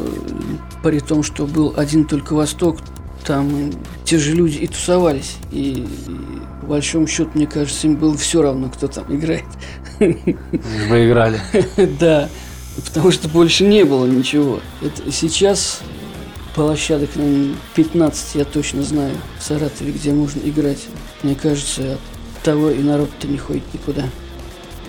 при 0.83 0.99
том, 0.99 1.23
что 1.23 1.45
был 1.45 1.73
один 1.75 2.05
только 2.05 2.33
Восток, 2.33 2.77
там 3.25 3.71
те 4.03 4.17
же 4.17 4.33
люди 4.33 4.57
и 4.57 4.67
тусовались. 4.67 5.37
И, 5.51 5.87
и 6.07 6.61
по 6.61 6.67
большому 6.67 7.07
счету, 7.07 7.31
мне 7.33 7.47
кажется, 7.47 7.87
им 7.87 7.95
было 7.95 8.15
все 8.15 8.41
равно, 8.41 8.69
кто 8.69 8.87
там 8.87 9.05
играет. 9.13 9.45
Вы 9.99 11.07
играли. 11.07 11.39
Да, 11.99 12.29
потому 12.83 13.11
что 13.11 13.27
больше 13.27 13.63
не 13.63 13.83
было 13.83 14.05
ничего. 14.05 14.59
Это 14.81 15.11
сейчас 15.11 15.79
площадок, 16.55 17.09
наверное, 17.15 17.55
15, 17.75 18.35
я 18.35 18.45
точно 18.45 18.83
знаю, 18.83 19.13
в 19.39 19.43
Саратове, 19.43 19.91
где 19.91 20.11
можно 20.11 20.39
играть. 20.39 20.79
Мне 21.21 21.35
кажется, 21.35 21.93
от 21.93 22.43
того 22.43 22.69
и 22.69 22.79
народ-то 22.79 23.27
не 23.27 23.37
ходит 23.37 23.63
никуда. 23.73 24.03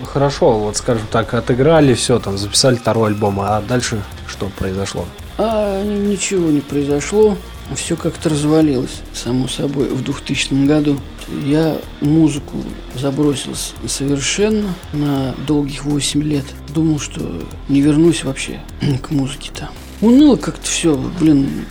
Хорошо, 0.03 0.59
вот 0.59 0.77
скажем 0.77 1.07
так, 1.11 1.33
отыграли 1.33 1.93
все, 1.93 2.19
там 2.19 2.37
записали 2.37 2.75
второй 2.75 3.09
альбом, 3.09 3.39
а 3.41 3.61
дальше 3.61 4.01
что 4.27 4.49
произошло? 4.57 5.05
А 5.37 5.83
ничего 5.83 6.49
не 6.49 6.61
произошло. 6.61 7.37
Все 7.75 7.97
как-то 7.97 8.29
развалилось, 8.29 9.01
само 9.13 9.47
собой, 9.47 9.89
в 9.89 10.03
2000 10.03 10.65
году. 10.65 10.99
Я 11.45 11.79
музыку 12.01 12.63
забросил 12.95 13.53
совершенно 13.87 14.73
на 14.93 15.35
долгих 15.45 15.85
8 15.85 16.23
лет. 16.23 16.45
Думал, 16.73 16.99
что 16.99 17.43
не 17.69 17.81
вернусь 17.81 18.23
вообще 18.23 18.61
к 19.01 19.11
музыке-то. 19.11 19.69
Уныло 20.01 20.35
как-то 20.35 20.65
все, 20.65 20.95
блин, 21.19 21.65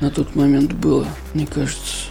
на 0.00 0.10
тот 0.10 0.34
момент 0.34 0.72
было, 0.72 1.06
мне 1.34 1.46
кажется. 1.46 2.06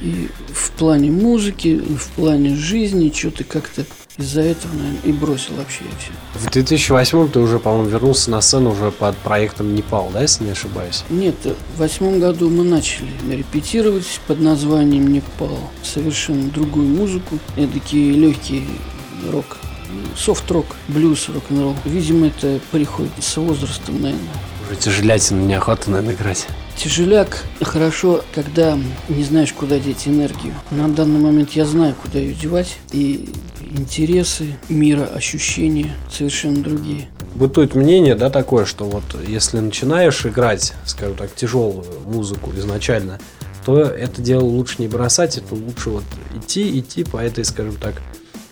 И 0.00 0.28
в 0.48 0.70
плане 0.72 1.10
музыки, 1.10 1.68
и 1.68 1.94
в 1.94 2.08
плане 2.16 2.56
жизни 2.56 3.12
что-то 3.14 3.44
как-то 3.44 3.84
из-за 4.18 4.42
этого, 4.42 4.72
наверное, 4.74 5.00
и 5.04 5.12
бросил 5.12 5.54
вообще 5.54 5.84
все. 5.98 6.12
В 6.34 6.50
2008 6.50 7.28
ты 7.30 7.38
уже, 7.40 7.58
по-моему, 7.58 7.88
вернулся 7.88 8.30
на 8.30 8.40
сцену 8.40 8.72
уже 8.72 8.90
под 8.90 9.16
проектом 9.18 9.74
Непал, 9.74 10.10
да, 10.12 10.22
если 10.22 10.44
не 10.44 10.50
ошибаюсь? 10.50 11.04
Нет, 11.10 11.36
в 11.74 11.78
восьмом 11.78 12.20
году 12.20 12.50
мы 12.50 12.64
начали 12.64 13.10
репетировать 13.30 14.20
под 14.26 14.40
названием 14.40 15.06
«Непал». 15.06 15.58
Совершенно 15.82 16.50
другую 16.50 16.88
музыку, 16.88 17.38
такие 17.54 18.12
легкий 18.12 18.66
рок, 19.30 19.56
софт-рок, 20.16 20.66
блюз, 20.88 21.28
рок-н-ролл. 21.28 21.76
Видимо, 21.84 22.26
это 22.28 22.60
приходит 22.70 23.12
с 23.20 23.36
возрастом, 23.36 24.02
наверное. 24.02 24.28
Уже 24.66 24.78
тяжелятина, 24.78 25.40
неохота, 25.40 25.90
наверное, 25.90 26.14
играть. 26.14 26.46
Тяжеляк 26.76 27.44
хорошо, 27.60 28.22
когда 28.34 28.78
не 29.08 29.24
знаешь, 29.24 29.52
куда 29.52 29.78
деть 29.78 30.06
энергию. 30.06 30.54
На 30.70 30.88
данный 30.88 31.20
момент 31.20 31.52
я 31.52 31.66
знаю, 31.66 31.94
куда 32.00 32.18
ее 32.18 32.34
девать. 32.34 32.78
И 32.92 33.28
интересы, 33.70 34.56
мира, 34.68 35.04
ощущения 35.14 35.94
совершенно 36.10 36.62
другие. 36.62 37.08
Бытует 37.34 37.74
мнение, 37.74 38.14
да, 38.14 38.30
такое, 38.30 38.64
что 38.64 38.84
вот 38.84 39.04
если 39.26 39.60
начинаешь 39.60 40.26
играть, 40.26 40.74
скажем 40.84 41.16
так, 41.16 41.34
тяжелую 41.34 41.84
музыку 42.06 42.50
изначально, 42.56 43.18
то 43.64 43.80
это 43.80 44.20
дело 44.20 44.44
лучше 44.44 44.76
не 44.78 44.88
бросать, 44.88 45.38
это 45.38 45.54
лучше 45.54 45.90
вот 45.90 46.04
идти, 46.36 46.78
идти 46.78 47.04
по 47.04 47.18
этой, 47.18 47.44
скажем 47.44 47.76
так, 47.76 47.94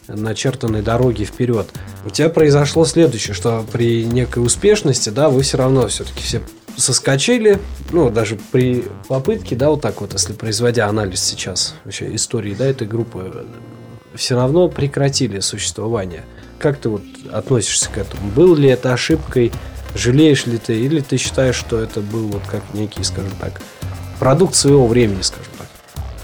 начертанной 0.06 0.82
дороге 0.82 1.24
вперед. 1.24 1.68
У 2.06 2.10
тебя 2.10 2.28
произошло 2.28 2.84
следующее, 2.84 3.34
что 3.34 3.64
при 3.72 4.04
некой 4.04 4.44
успешности, 4.44 5.10
да, 5.10 5.28
вы 5.28 5.42
все 5.42 5.58
равно 5.58 5.88
все-таки 5.88 6.22
все 6.22 6.40
соскочили, 6.76 7.58
ну, 7.90 8.10
даже 8.10 8.38
при 8.52 8.84
попытке, 9.08 9.56
да, 9.56 9.70
вот 9.70 9.80
так 9.80 10.00
вот, 10.00 10.12
если 10.12 10.32
производя 10.32 10.86
анализ 10.86 11.22
сейчас 11.22 11.74
вообще 11.84 12.14
истории, 12.14 12.54
да, 12.54 12.66
этой 12.66 12.86
группы, 12.86 13.46
все 14.18 14.34
равно 14.34 14.68
прекратили 14.68 15.38
существование. 15.40 16.24
Как 16.58 16.78
ты 16.78 16.88
вот 16.88 17.02
относишься 17.32 17.88
к 17.88 17.98
этому? 17.98 18.28
Был 18.32 18.56
ли 18.56 18.68
это 18.68 18.92
ошибкой? 18.92 19.52
Жалеешь 19.94 20.44
ли 20.46 20.58
ты? 20.58 20.78
Или 20.78 21.00
ты 21.00 21.16
считаешь, 21.16 21.54
что 21.54 21.80
это 21.80 22.00
был 22.00 22.26
вот 22.26 22.42
как 22.46 22.62
некий, 22.74 23.04
скажем 23.04 23.32
так, 23.40 23.60
продукт 24.18 24.56
своего 24.56 24.86
времени, 24.88 25.22
скажем 25.22 25.52
так? 25.56 25.68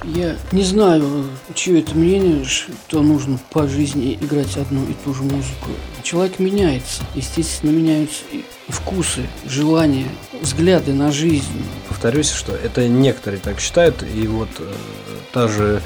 Я 0.05 0.37
не 0.53 0.65
знаю, 0.65 1.25
чье 1.55 1.81
это 1.81 1.95
мнение, 1.95 2.45
что 2.45 3.01
нужно 3.01 3.39
по 3.51 3.67
жизни 3.69 4.19
играть 4.21 4.57
одну 4.57 4.83
и 4.85 4.93
ту 5.05 5.15
же 5.15 5.23
музыку. 5.23 5.71
Человек 6.03 6.41
меняется. 6.41 7.03
Естественно, 7.15 7.71
меняются 7.71 8.23
и 8.33 8.45
вкусы, 8.69 9.23
желания, 9.47 10.09
взгляды 10.43 10.93
на 10.93 11.13
жизнь. 11.13 11.65
Повторюсь, 11.89 12.31
что 12.31 12.53
это 12.53 12.89
некоторые 12.89 13.41
так 13.41 13.61
считают. 13.61 14.03
И 14.03 14.27
вот 14.27 14.51
э, 14.59 14.65
та 15.33 15.49
же 15.49 15.81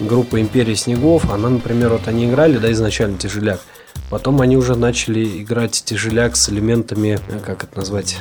группа 0.00 0.40
«Империя 0.40 0.76
снегов», 0.76 1.30
она, 1.30 1.48
например, 1.48 1.90
вот 1.90 2.08
они 2.08 2.28
играли, 2.28 2.58
да, 2.58 2.70
изначально 2.72 3.18
тяжеляк. 3.18 3.60
Потом 4.08 4.40
они 4.40 4.56
уже 4.56 4.76
начали 4.76 5.42
играть 5.42 5.82
тяжеляк 5.84 6.36
с 6.36 6.48
элементами, 6.48 7.20
э, 7.28 7.38
как 7.44 7.64
это 7.64 7.78
назвать, 7.78 8.16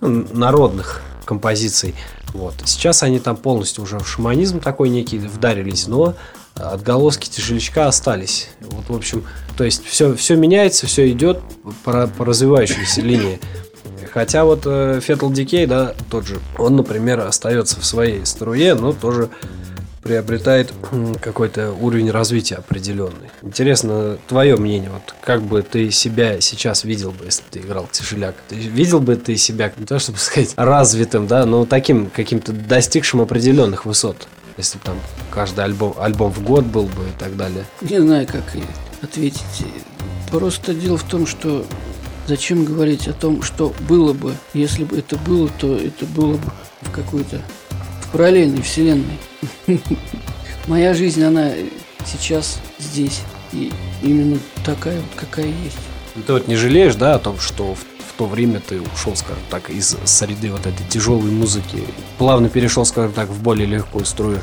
ну, 0.00 0.26
народных 0.32 1.02
композиций. 1.24 1.94
Вот. 2.32 2.54
Сейчас 2.64 3.02
они 3.02 3.20
там 3.20 3.36
полностью 3.36 3.84
уже 3.84 3.98
в 3.98 4.08
шаманизм 4.08 4.60
такой 4.60 4.88
некий 4.88 5.18
вдарились, 5.18 5.86
но 5.86 6.14
отголоски 6.54 7.28
тяжелячка 7.28 7.86
остались. 7.86 8.48
Вот, 8.60 8.88
в 8.88 8.94
общем, 8.94 9.24
то 9.56 9.64
есть 9.64 9.84
все, 9.86 10.14
все 10.14 10.36
меняется, 10.36 10.86
все 10.86 11.10
идет 11.10 11.40
по, 11.84 12.06
по 12.06 12.24
развивающейся 12.24 13.00
линии. 13.00 13.40
Хотя 14.12 14.44
вот 14.44 14.62
э, 14.64 15.00
Fatal 15.04 15.30
Decay, 15.30 15.66
да, 15.66 15.94
тот 16.10 16.26
же, 16.26 16.38
он, 16.56 16.76
например, 16.76 17.20
остается 17.20 17.80
в 17.80 17.84
своей 17.84 18.24
струе, 18.24 18.74
но 18.74 18.92
тоже 18.92 19.28
приобретает 20.04 20.72
какой-то 21.20 21.72
уровень 21.72 22.10
развития 22.10 22.56
определенный. 22.56 23.30
Интересно, 23.42 24.18
твое 24.28 24.56
мнение, 24.56 24.90
вот 24.90 25.14
как 25.22 25.42
бы 25.42 25.62
ты 25.62 25.90
себя 25.90 26.40
сейчас 26.40 26.84
видел 26.84 27.10
бы, 27.10 27.24
если 27.24 27.42
ты 27.50 27.60
играл 27.60 27.88
тяжеляк? 27.90 28.34
Ты 28.48 28.56
видел 28.56 29.00
бы 29.00 29.16
ты 29.16 29.36
себя, 29.36 29.72
не 29.76 29.86
то 29.86 29.98
чтобы 29.98 30.18
сказать, 30.20 30.52
развитым, 30.56 31.26
да, 31.26 31.46
но 31.46 31.64
таким 31.64 32.10
каким-то 32.10 32.52
достигшим 32.52 33.22
определенных 33.22 33.86
высот? 33.86 34.28
Если 34.58 34.78
бы 34.78 34.84
там 34.84 35.00
каждый 35.32 35.64
альбом, 35.64 35.94
альбом 35.98 36.30
в 36.30 36.44
год 36.44 36.64
был 36.64 36.84
бы 36.84 37.02
и 37.08 37.18
так 37.18 37.36
далее. 37.36 37.64
Не 37.80 38.00
знаю, 38.00 38.26
как 38.26 38.44
ответить. 39.02 39.42
Просто 40.30 40.74
дело 40.74 40.96
в 40.96 41.04
том, 41.04 41.26
что 41.26 41.64
зачем 42.26 42.64
говорить 42.64 43.08
о 43.08 43.12
том, 43.14 43.42
что 43.42 43.72
было 43.88 44.12
бы. 44.12 44.34
Если 44.52 44.84
бы 44.84 44.98
это 44.98 45.16
было, 45.16 45.48
то 45.58 45.74
это 45.76 46.06
было 46.06 46.34
бы 46.34 46.52
в 46.82 46.90
какой-то 46.90 47.40
параллельной 48.14 48.62
вселенной. 48.62 49.18
Моя 50.68 50.94
жизнь, 50.94 51.22
она 51.24 51.50
сейчас 52.06 52.60
здесь. 52.78 53.22
И 53.52 53.72
именно 54.02 54.38
такая 54.64 55.00
вот, 55.00 55.10
какая 55.16 55.46
есть. 55.46 55.78
Ну, 56.14 56.22
ты 56.22 56.32
вот 56.32 56.46
не 56.46 56.54
жалеешь, 56.54 56.94
да, 56.94 57.16
о 57.16 57.18
том, 57.18 57.40
что 57.40 57.74
в, 57.74 57.78
в 57.78 58.16
то 58.16 58.26
время 58.26 58.60
ты 58.60 58.80
ушел, 58.80 59.16
скажем 59.16 59.42
так, 59.50 59.68
из 59.68 59.96
среды 60.04 60.52
вот 60.52 60.64
этой 60.64 60.86
тяжелой 60.88 61.32
музыки, 61.32 61.82
плавно 62.16 62.48
перешел, 62.48 62.84
скажем 62.84 63.12
так, 63.12 63.28
в 63.28 63.42
более 63.42 63.66
легкую 63.66 64.04
струю? 64.04 64.38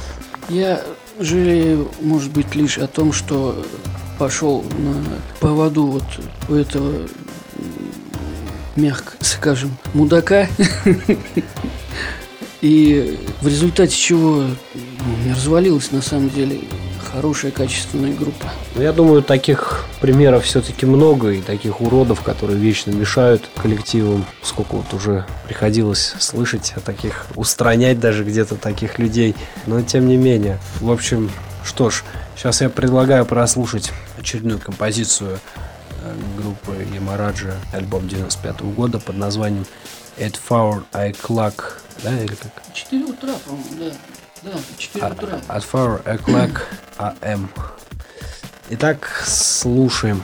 Я 0.50 0.84
жалею, 1.18 1.90
может 2.02 2.34
быть, 2.34 2.54
лишь 2.56 2.78
о 2.78 2.88
том, 2.88 3.14
что 3.14 3.66
пошел 4.20 4.66
на 4.80 5.02
поводу 5.40 5.86
вот 5.86 6.04
у 6.50 6.56
этого, 6.56 7.08
мягко 8.76 9.14
скажем, 9.22 9.72
мудака. 9.94 10.50
И 12.62 13.18
в 13.42 13.48
результате 13.48 13.96
чего 13.96 14.44
развалилась 15.28 15.92
на 15.92 16.02
самом 16.02 16.30
деле 16.30 16.60
хорошая 17.12 17.52
качественная 17.52 18.14
группа. 18.14 18.52
Ну, 18.76 18.82
я 18.82 18.94
думаю, 18.94 19.22
таких 19.24 19.86
примеров 20.00 20.46
все-таки 20.46 20.86
много, 20.86 21.32
и 21.32 21.42
таких 21.42 21.82
уродов, 21.82 22.22
которые 22.22 22.58
вечно 22.60 22.92
мешают 22.92 23.50
коллективам. 23.62 24.26
Сколько 24.44 24.76
вот 24.76 24.94
уже 24.94 25.26
приходилось 25.46 26.14
слышать 26.20 26.74
о 26.76 26.80
таких, 26.80 27.26
устранять 27.36 28.00
даже 28.00 28.24
где-то 28.24 28.56
таких 28.56 29.00
людей. 29.00 29.36
Но 29.66 29.82
тем 29.82 30.08
не 30.08 30.18
менее. 30.18 30.60
В 30.80 30.92
общем, 30.92 31.30
что 31.66 31.90
ж, 31.90 32.04
сейчас 32.36 32.62
я 32.62 32.70
предлагаю 32.70 33.26
прослушать 33.26 33.92
очередную 34.18 34.60
композицию 34.60 35.40
э, 36.04 36.14
группы 36.38 36.86
Ямараджа, 36.94 37.56
альбом 37.74 38.08
95 38.08 38.58
-го 38.58 38.74
года 38.74 39.00
под 39.00 39.18
названием 39.18 39.66
At 40.22 40.38
Four 40.38 40.84
O'Clock, 40.94 41.82
да, 42.04 42.16
или 42.24 42.36
как? 42.36 42.52
4 42.76 43.06
утра, 43.06 43.34
по-моему, 43.44 43.66
да. 43.80 43.92
Да, 44.44 44.60
4 44.78 45.06
А- 45.08 45.12
утра. 45.14 45.42
At 45.50 45.64
Four 45.64 46.04
O'Clock 46.06 46.62
AM. 47.22 47.50
Итак, 48.70 49.24
слушаем. 49.26 50.24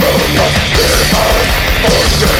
horrible 0.00 0.34
lot, 0.34 0.52
and 0.74 0.90
it 0.90 1.14
up, 1.14 2.33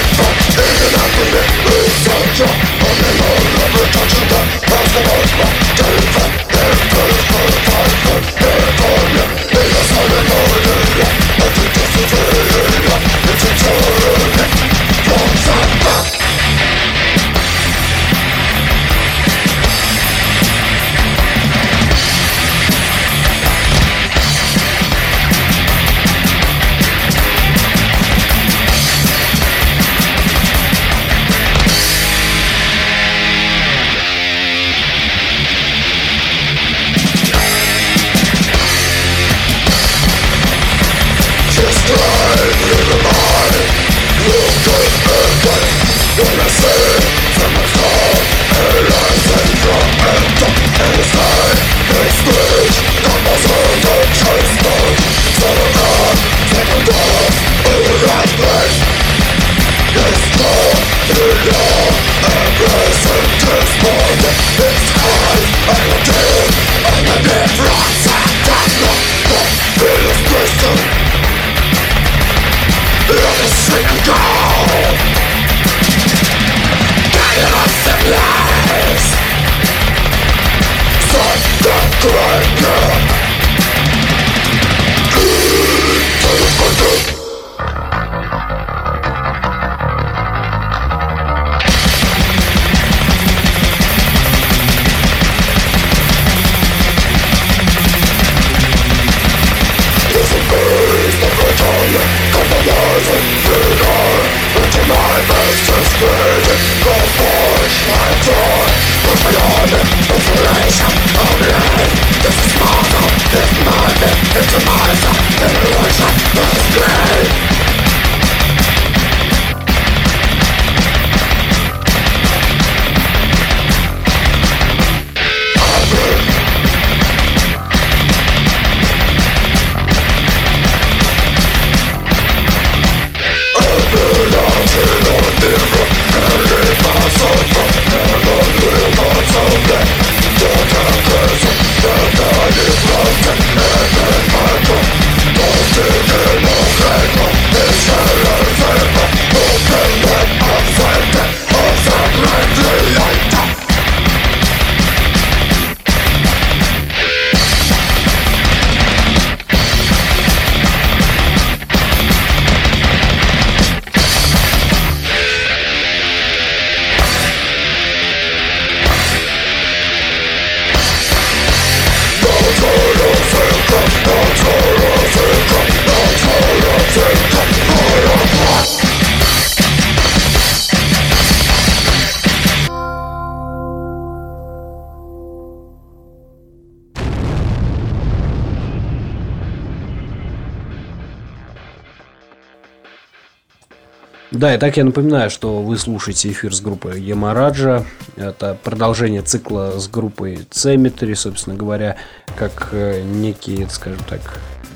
Да, 194.44 194.54
и 194.54 194.58
так 194.58 194.76
я 194.76 194.84
напоминаю, 194.84 195.30
что 195.30 195.62
вы 195.62 195.78
слушаете 195.78 196.30
эфир 196.30 196.54
с 196.54 196.60
группой 196.60 197.00
Ямараджа. 197.00 197.86
Это 198.14 198.54
продолжение 198.62 199.22
цикла 199.22 199.78
с 199.78 199.88
группой 199.88 200.46
Cemetery, 200.50 201.14
собственно 201.14 201.56
говоря, 201.56 201.96
как 202.36 202.68
э, 202.72 203.00
некие, 203.00 203.66
скажем 203.70 204.00
так, 204.06 204.20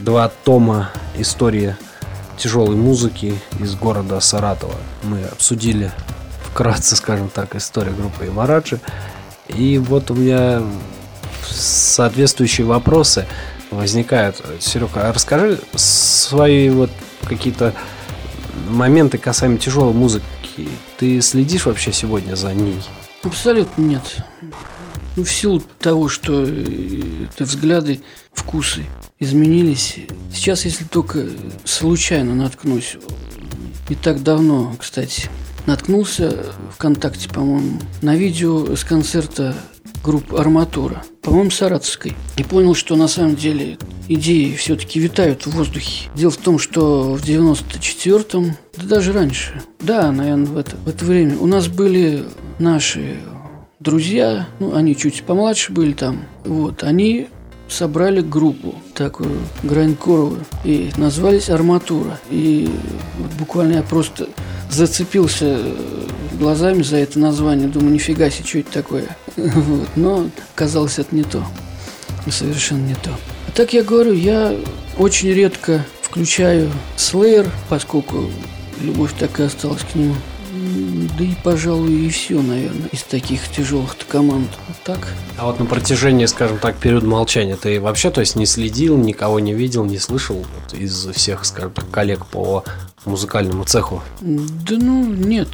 два 0.01 0.33
тома 0.43 0.89
истории 1.19 1.77
тяжелой 2.39 2.77
музыки 2.77 3.35
из 3.61 3.75
города 3.75 4.21
Саратова. 4.21 4.73
Мы 5.03 5.23
обсудили 5.25 5.93
вкратце, 6.51 6.97
скажем 6.97 7.29
так, 7.29 7.55
историю 7.55 7.95
группы 7.95 8.25
Ямараджи. 8.25 8.81
И 9.49 9.77
вот 9.77 10.11
у 10.11 10.14
меня 10.14 10.62
соответствующие 11.47 12.66
вопросы 12.66 13.27
возникают. 13.71 14.43
Серега, 14.61 15.11
а 15.11 15.12
расскажи 15.12 15.61
свои 15.75 16.71
вот 16.71 16.89
какие-то 17.29 17.75
моменты 18.69 19.19
касаемо 19.19 19.59
тяжелой 19.59 19.95
музыки, 19.95 20.69
ты 20.99 21.21
следишь 21.21 21.66
вообще 21.66 21.93
сегодня 21.93 22.35
за 22.35 22.53
ней? 22.55 22.77
Абсолютно 23.23 23.83
нет. 23.83 24.03
Ну, 25.16 25.25
в 25.25 25.33
силу 25.33 25.61
того, 25.81 26.09
что 26.09 26.45
э, 26.47 27.27
это 27.33 27.45
взгляды, 27.45 28.01
вкусы 28.33 28.85
изменились. 29.19 29.97
Сейчас, 30.33 30.64
если 30.64 30.85
только 30.85 31.27
случайно 31.64 32.35
наткнусь, 32.35 32.97
не 33.89 33.97
так 33.97 34.23
давно, 34.23 34.77
кстати, 34.79 35.29
наткнулся 35.66 36.47
ВКонтакте, 36.75 37.29
по-моему, 37.29 37.81
на 38.01 38.14
видео 38.14 38.77
с 38.77 38.85
концерта 38.85 39.57
группы 40.03 40.36
«Арматура», 40.36 41.03
по-моему, 41.22 41.51
саратовской, 41.51 42.14
и 42.36 42.42
понял, 42.42 42.74
что 42.74 42.96
на 42.96 43.09
самом 43.09 43.36
деле 43.36 43.78
идеи 44.09 44.55
все-таки 44.55 45.01
витают 45.01 45.46
в 45.46 45.51
воздухе. 45.51 46.09
Дело 46.14 46.30
в 46.30 46.36
том, 46.36 46.59
что 46.59 47.14
в 47.14 47.22
94-м, 47.22 48.57
да 48.76 48.86
даже 48.86 49.12
раньше, 49.12 49.62
да, 49.80 50.11
наверное, 50.12 50.46
в 50.46 50.57
это, 50.57 50.76
в 50.76 50.88
это 50.88 51.05
время 51.05 51.36
у 51.38 51.46
нас 51.46 51.68
были 51.68 52.24
наши 52.59 53.18
друзья, 53.80 54.49
ну, 54.59 54.74
они 54.74 54.96
чуть 54.96 55.22
помладше 55.22 55.72
были 55.72 55.92
там, 55.92 56.24
вот, 56.44 56.82
они 56.82 57.28
собрали 57.68 58.20
группу 58.20 58.74
такую 58.94 59.38
грайнкоровую 59.62 60.44
и 60.64 60.90
назвались 60.96 61.51
«Арматура». 61.51 62.18
И 62.30 62.68
вот 63.18 63.30
буквально 63.38 63.74
я 63.74 63.82
просто 63.82 64.28
зацепился 64.71 65.59
глазами 66.39 66.83
за 66.83 66.97
это 66.97 67.19
название, 67.19 67.69
думаю, 67.69 67.93
нифига 67.93 68.31
себе, 68.31 68.47
что 68.47 68.59
это 68.59 68.73
такое. 68.73 69.05
Вот. 69.37 69.89
Но 69.97 70.31
оказалось, 70.55 70.99
это 70.99 71.14
не 71.14 71.23
то. 71.23 71.45
Совершенно 72.31 72.87
не 72.87 72.95
то. 72.95 73.11
А 73.47 73.51
так 73.53 73.73
я 73.73 73.83
говорю, 73.83 74.12
я 74.12 74.55
очень 74.99 75.31
редко 75.31 75.85
включаю 76.03 76.71
Slayer, 76.97 77.49
поскольку 77.69 78.31
любовь 78.81 79.12
так 79.19 79.39
и 79.41 79.45
осталась 79.45 79.83
к 79.83 79.95
нему. 79.95 80.14
Да 81.19 81.25
и, 81.25 81.35
пожалуй, 81.43 81.93
и 81.93 82.11
все, 82.11 82.41
наверное, 82.41 82.89
из 82.93 83.03
таких 83.03 83.49
тяжелых 83.49 83.97
команд. 84.09 84.49
Так. 84.85 85.09
А 85.37 85.47
вот 85.47 85.59
на 85.59 85.66
протяжении, 85.66 86.27
скажем 86.27 86.59
так, 86.59 86.77
периода 86.77 87.07
молчания 87.07 87.57
ты 87.57 87.81
вообще, 87.81 88.11
то 88.11 88.21
есть, 88.21 88.37
не 88.37 88.47
следил, 88.47 88.97
никого 88.97 89.41
не 89.41 89.55
видел, 89.55 89.85
не 89.85 89.99
слышал 89.99 90.37
вот, 90.37 90.79
из 90.79 91.07
всех, 91.14 91.45
скажем 91.45 91.73
так, 91.73 91.91
коллег 91.91 92.27
по 92.27 92.64
музыкальному 93.09 93.64
цеху? 93.64 94.02
Да 94.20 94.76
ну, 94.76 95.04
нет. 95.04 95.48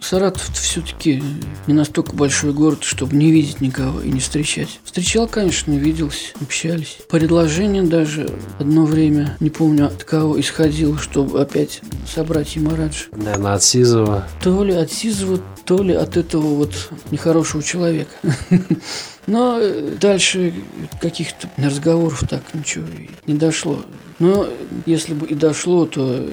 Саратов 0.00 0.48
все-таки 0.54 1.22
не 1.66 1.74
настолько 1.74 2.14
большой 2.14 2.52
город, 2.52 2.84
чтобы 2.84 3.16
не 3.16 3.32
видеть 3.32 3.60
никого 3.60 4.00
и 4.00 4.10
не 4.10 4.20
встречать. 4.20 4.80
Встречал, 4.84 5.26
конечно, 5.26 5.72
виделся, 5.72 6.34
общались. 6.40 6.98
Предложение 7.10 7.82
даже 7.82 8.30
одно 8.60 8.84
время, 8.84 9.36
не 9.40 9.50
помню 9.50 9.86
от 9.86 10.04
кого, 10.04 10.38
исходило, 10.40 10.96
чтобы 10.98 11.40
опять 11.40 11.82
собрать 12.06 12.54
Ямарадж. 12.54 13.06
Наверное, 13.10 13.54
от 13.54 13.62
Сизова. 13.64 14.28
То 14.40 14.62
ли 14.62 14.72
от 14.72 14.92
Сизова, 14.92 15.40
то 15.64 15.82
ли 15.82 15.94
от 15.94 16.16
этого 16.16 16.46
вот 16.54 16.90
нехорошего 17.10 17.62
человека. 17.62 18.12
Но 19.28 19.60
дальше 20.00 20.54
каких-то 21.02 21.50
разговоров 21.58 22.24
так 22.28 22.42
ничего 22.54 22.86
не 23.26 23.34
дошло. 23.34 23.84
Но 24.18 24.48
если 24.86 25.12
бы 25.12 25.26
и 25.26 25.34
дошло, 25.34 25.84
то, 25.84 26.26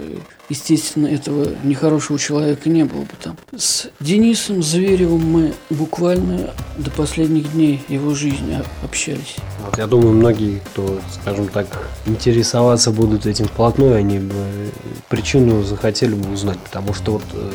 естественно, 0.47 1.05
этого 1.07 1.49
нехорошего 1.63 2.17
человека 2.17 2.69
не 2.69 2.83
было 2.83 3.01
бы 3.01 3.11
там. 3.21 3.37
С 3.55 3.89
Денисом 3.99 4.63
Зверевым 4.63 5.29
мы 5.29 5.53
буквально 5.69 6.53
до 6.77 6.89
последних 6.89 7.51
дней 7.51 7.83
его 7.89 8.15
жизни 8.15 8.63
общались. 8.81 9.35
Вот 9.65 9.77
я 9.77 9.87
думаю, 9.87 10.13
многие, 10.13 10.61
кто, 10.71 10.99
скажем 11.21 11.49
так, 11.49 11.67
интересоваться 12.05 12.91
будут 12.91 13.25
этим 13.25 13.45
вплотную, 13.45 13.95
они 13.95 14.19
бы 14.19 14.71
причину 15.09 15.63
захотели 15.63 16.15
бы 16.15 16.33
узнать, 16.33 16.59
потому 16.59 16.93
что 16.93 17.13
вот 17.13 17.23
э, 17.33 17.51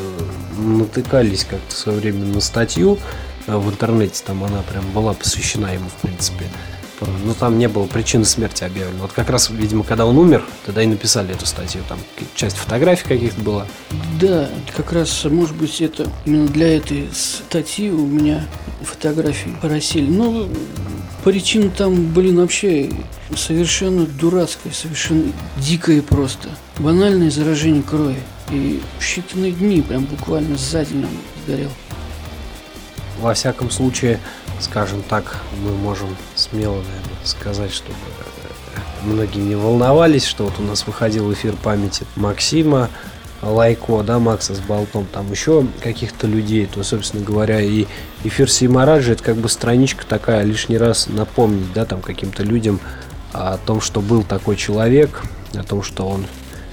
натыкались 0.61 1.45
как-то 1.45 1.73
в 1.73 1.77
свое 1.77 1.99
время 1.99 2.25
на 2.25 2.39
статью 2.39 2.93
э, 2.93 3.30
в 3.47 3.69
интернете, 3.69 4.23
там 4.25 4.43
она 4.43 4.61
прям 4.61 4.89
была 4.91 5.13
посвящена 5.13 5.73
ему, 5.73 5.89
в 5.89 6.01
принципе, 6.01 6.45
ну 7.25 7.33
там 7.33 7.57
не 7.57 7.67
было 7.67 7.85
причины 7.85 8.25
смерти 8.25 8.63
объявлено. 8.63 9.01
Вот 9.01 9.11
как 9.11 9.29
раз, 9.29 9.49
видимо, 9.49 9.83
когда 9.83 10.05
он 10.05 10.17
умер, 10.17 10.43
тогда 10.65 10.83
и 10.83 10.87
написали 10.87 11.33
эту 11.33 11.45
статью. 11.45 11.81
Там 11.89 11.99
часть 12.35 12.57
фотографий 12.57 13.07
каких-то 13.07 13.41
была. 13.41 13.67
Да, 14.19 14.49
как 14.75 14.93
раз, 14.93 15.23
может 15.25 15.55
быть, 15.55 15.81
это 15.81 16.07
именно 16.25 16.47
для 16.47 16.77
этой 16.77 17.09
статьи 17.13 17.89
у 17.89 18.05
меня 18.05 18.45
фотографии 18.81 19.55
поросили. 19.61 20.09
Ну, 20.09 20.47
причина 21.23 21.69
там, 21.69 22.13
блин, 22.13 22.37
вообще 22.37 22.89
совершенно 23.35 24.05
дурацкая, 24.05 24.73
совершенно 24.73 25.31
дикая 25.57 26.01
просто. 26.01 26.49
Банальное 26.77 27.31
заражение 27.31 27.83
крови. 27.83 28.19
И 28.51 28.81
в 28.99 29.01
считанные 29.01 29.51
дни, 29.51 29.81
прям 29.81 30.05
буквально 30.05 30.57
за 30.57 30.85
день 30.85 31.05
он 31.05 31.09
сгорел. 31.45 31.69
Во 33.21 33.33
всяком 33.35 33.69
случае, 33.69 34.19
скажем 34.59 35.03
так, 35.03 35.37
мы 35.63 35.71
можем 35.71 36.09
смело, 36.35 36.77
наверное, 36.77 37.25
сказать, 37.25 37.71
чтобы 37.71 37.97
э, 38.75 38.79
многие 39.03 39.41
не 39.41 39.55
волновались, 39.55 40.25
что 40.25 40.45
вот 40.45 40.53
у 40.59 40.63
нас 40.63 40.87
выходил 40.87 41.31
эфир 41.31 41.55
памяти 41.55 42.05
Максима, 42.15 42.89
Лайко, 43.41 44.03
да, 44.03 44.19
Макса 44.19 44.55
с 44.55 44.59
Болтом, 44.59 45.05
там 45.05 45.29
еще 45.31 45.65
каких-то 45.83 46.27
людей, 46.27 46.67
то, 46.67 46.83
собственно 46.83 47.23
говоря, 47.23 47.59
и 47.59 47.85
эфир 48.23 48.49
Сеймараджи, 48.49 49.13
это 49.13 49.23
как 49.23 49.37
бы 49.37 49.49
страничка 49.49 50.05
такая, 50.05 50.43
лишний 50.43 50.77
раз 50.77 51.07
напомнить, 51.07 51.71
да, 51.73 51.85
там 51.85 52.01
каким-то 52.01 52.43
людям 52.43 52.79
о 53.33 53.57
том, 53.57 53.81
что 53.81 54.01
был 54.01 54.23
такой 54.23 54.55
человек, 54.55 55.23
о 55.53 55.63
том, 55.63 55.81
что 55.81 56.07
он 56.07 56.25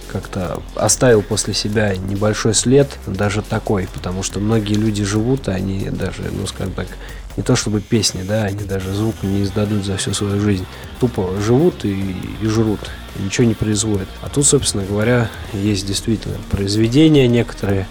как-то 0.08 0.62
оставил 0.74 1.22
после 1.22 1.54
себя 1.54 1.94
небольшой 1.96 2.54
след, 2.54 2.88
даже 3.06 3.42
такой, 3.42 3.88
потому 3.92 4.22
что 4.22 4.40
многие 4.40 4.74
люди 4.74 5.04
живут, 5.04 5.48
и 5.48 5.52
они 5.52 5.90
даже, 5.90 6.22
ну, 6.32 6.46
скажем 6.46 6.72
так, 6.72 6.86
не 7.36 7.44
то 7.44 7.54
чтобы 7.54 7.80
песни, 7.80 8.24
да, 8.26 8.44
они 8.44 8.64
даже 8.64 8.92
звук 8.92 9.14
не 9.22 9.44
издадут 9.44 9.84
за 9.84 9.96
всю 9.96 10.12
свою 10.12 10.40
жизнь. 10.40 10.66
Тупо 10.98 11.30
живут 11.40 11.84
и, 11.84 12.16
и 12.42 12.46
жрут, 12.46 12.80
и 13.16 13.22
ничего 13.22 13.46
не 13.46 13.54
производят. 13.54 14.08
А 14.22 14.28
тут, 14.28 14.44
собственно 14.44 14.84
говоря, 14.84 15.30
есть 15.52 15.86
действительно 15.86 16.36
произведения 16.50 17.28
некоторые, 17.28 17.86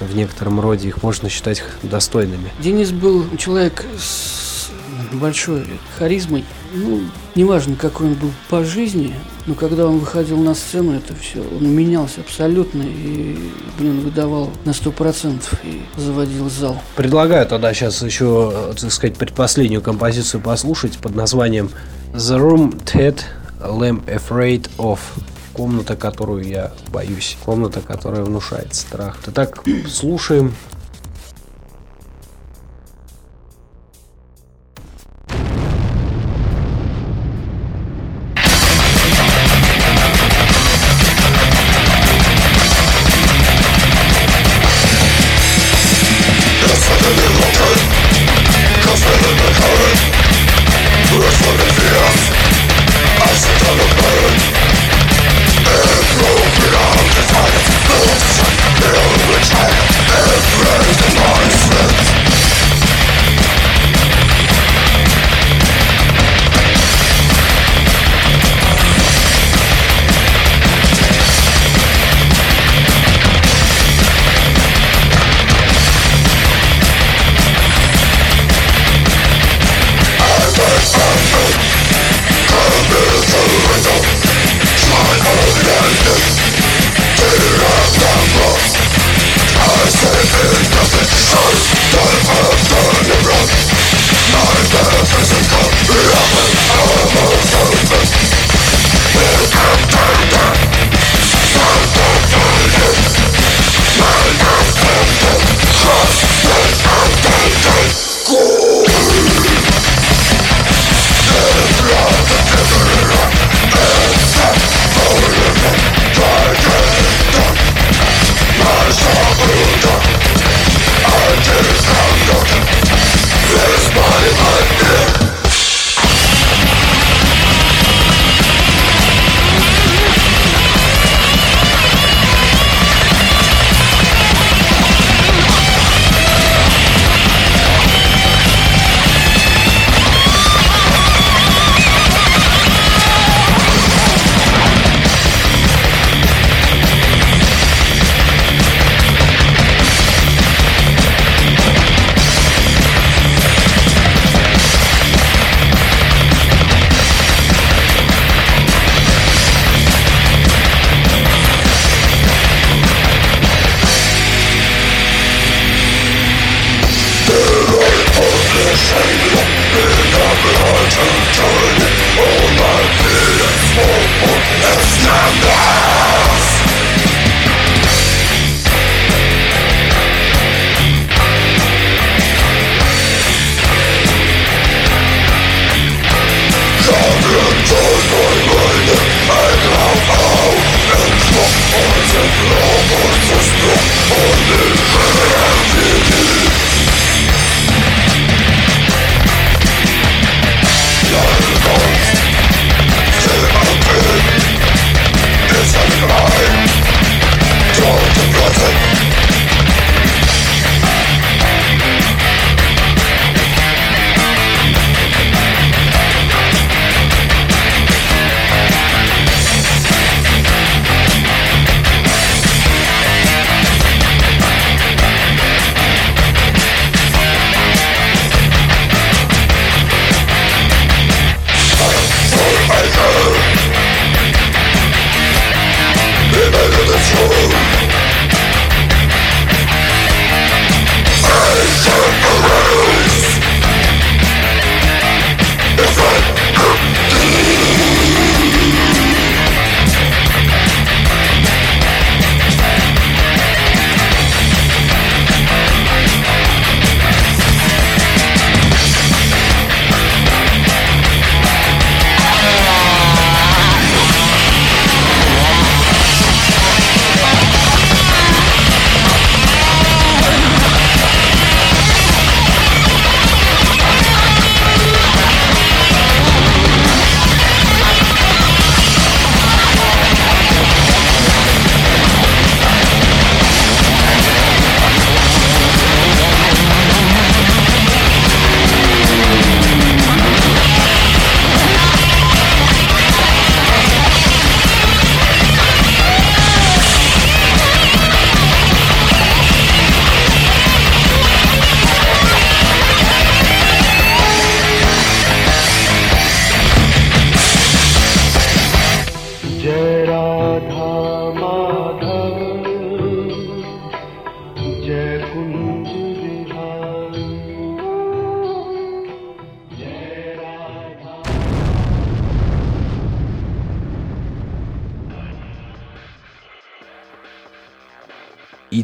в 0.00 0.16
некотором 0.16 0.60
роде 0.60 0.88
их 0.88 1.02
можно 1.02 1.28
считать 1.28 1.62
достойными. 1.82 2.50
Денис 2.58 2.90
был 2.90 3.26
человек 3.36 3.84
с 3.98 4.49
большой 5.12 5.66
харизмой. 5.98 6.44
Ну, 6.74 7.00
неважно, 7.34 7.76
какой 7.76 8.08
он 8.08 8.14
был 8.14 8.30
по 8.48 8.64
жизни, 8.64 9.14
но 9.46 9.54
когда 9.54 9.86
он 9.86 9.98
выходил 9.98 10.38
на 10.38 10.54
сцену, 10.54 10.92
это 10.92 11.14
все, 11.14 11.40
он 11.40 11.68
менялся 11.68 12.20
абсолютно 12.20 12.82
и, 12.82 13.36
блин, 13.78 14.00
выдавал 14.00 14.50
на 14.64 14.72
сто 14.72 14.92
процентов 14.92 15.54
и 15.64 15.82
заводил 16.00 16.48
зал. 16.48 16.80
Предлагаю 16.96 17.46
тогда 17.46 17.74
сейчас 17.74 18.02
еще, 18.02 18.72
так 18.80 18.92
сказать, 18.92 19.16
предпоследнюю 19.16 19.82
композицию 19.82 20.40
послушать 20.40 20.98
под 20.98 21.14
названием 21.14 21.70
The 22.12 22.38
Room 22.38 22.82
Ted 22.84 23.20
Lamb 23.60 24.04
Afraid 24.06 24.70
of. 24.78 24.98
Комната, 25.52 25.96
которую 25.96 26.44
я 26.44 26.72
боюсь. 26.92 27.36
Комната, 27.44 27.80
которая 27.80 28.22
внушает 28.22 28.74
страх. 28.74 29.18
Итак, 29.26 29.62
слушаем 29.88 30.54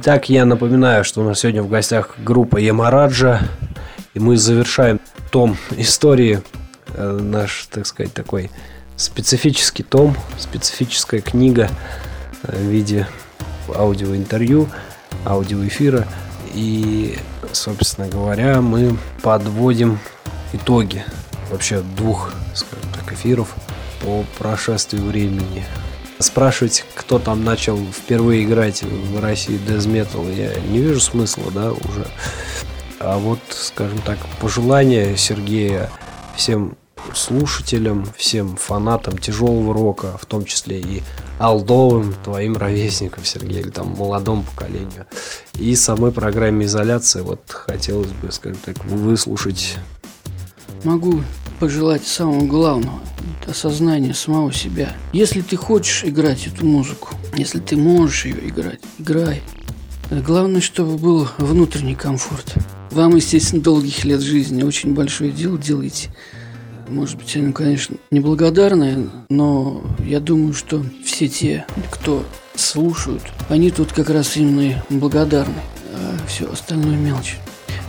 Итак, 0.08 0.28
я 0.28 0.44
напоминаю, 0.44 1.02
что 1.02 1.20
у 1.20 1.24
нас 1.24 1.40
сегодня 1.40 1.64
в 1.64 1.68
гостях 1.68 2.14
группа 2.18 2.58
Ямараджа, 2.58 3.40
и 4.14 4.20
мы 4.20 4.36
завершаем 4.36 5.00
том 5.32 5.56
истории, 5.76 6.42
э, 6.94 7.18
наш, 7.20 7.66
так 7.72 7.88
сказать, 7.88 8.14
такой 8.14 8.52
специфический 8.94 9.82
том, 9.82 10.14
специфическая 10.38 11.20
книга 11.20 11.68
э, 12.44 12.56
в 12.56 12.66
виде 12.66 13.08
аудиоинтервью, 13.74 14.68
аудиоэфира. 15.24 16.06
И, 16.54 17.18
собственно 17.50 18.06
говоря, 18.06 18.60
мы 18.60 18.96
подводим 19.22 19.98
итоги 20.52 21.02
вообще 21.50 21.80
двух, 21.80 22.32
скажем 22.54 22.90
так, 22.92 23.12
эфиров 23.12 23.56
по 24.00 24.24
прошествии 24.38 25.00
времени. 25.00 25.64
Спрашивать, 26.18 26.84
кто 26.94 27.18
там 27.18 27.44
начал 27.44 27.78
впервые 27.92 28.44
играть 28.44 28.82
в 28.82 29.20
России 29.20 29.58
Metal, 29.58 30.34
я 30.34 30.58
не 30.70 30.78
вижу 30.78 31.00
смысла, 31.00 31.50
да, 31.52 31.72
уже. 31.72 32.06
А 33.00 33.18
вот, 33.18 33.38
скажем 33.50 33.98
так, 34.00 34.18
пожелания 34.40 35.16
Сергея 35.16 35.90
всем 36.34 36.76
слушателям, 37.14 38.06
всем 38.16 38.56
фанатам 38.56 39.18
тяжелого 39.18 39.74
рока, 39.74 40.16
в 40.18 40.26
том 40.26 40.44
числе 40.44 40.80
и 40.80 41.02
алдовым 41.38 42.14
твоим 42.24 42.56
ровесникам, 42.56 43.24
Сергей, 43.24 43.60
или 43.60 43.70
там 43.70 43.88
молодому 43.88 44.42
поколению. 44.42 45.06
И 45.54 45.74
самой 45.76 46.12
программе 46.12 46.66
изоляции 46.66 47.20
вот 47.20 47.42
хотелось 47.46 48.12
бы, 48.12 48.32
скажем 48.32 48.58
так, 48.64 48.82
выслушать. 48.84 49.76
Могу 50.84 51.20
пожелать 51.58 52.06
самого 52.06 52.46
главного– 52.46 53.00
осознания 53.46 54.14
самого 54.14 54.52
себя. 54.52 54.94
Если 55.12 55.40
ты 55.40 55.56
хочешь 55.56 56.04
играть 56.04 56.46
эту 56.46 56.66
музыку, 56.66 57.10
если 57.36 57.58
ты 57.58 57.76
можешь 57.76 58.26
ее 58.26 58.48
играть, 58.48 58.80
играй. 58.98 59.42
Главное, 60.10 60.60
чтобы 60.60 60.98
был 60.98 61.28
внутренний 61.38 61.94
комфорт. 61.94 62.54
Вам, 62.90 63.16
естественно, 63.16 63.62
долгих 63.62 64.04
лет 64.04 64.20
жизни, 64.20 64.62
очень 64.62 64.94
большое 64.94 65.32
дело 65.32 65.58
делаете. 65.58 66.10
Может 66.88 67.16
быть, 67.16 67.34
они, 67.36 67.52
конечно, 67.52 67.96
неблагодарные, 68.12 69.10
но 69.28 69.82
я 70.04 70.20
думаю, 70.20 70.54
что 70.54 70.84
все 71.04 71.26
те, 71.26 71.66
кто 71.90 72.24
слушают, 72.54 73.22
они 73.48 73.70
тут 73.72 73.92
как 73.92 74.08
раз 74.08 74.36
именно 74.36 74.84
благодарны, 74.88 75.60
а 75.92 76.16
все 76.28 76.50
остальное 76.50 76.96
мелочь. 76.96 77.38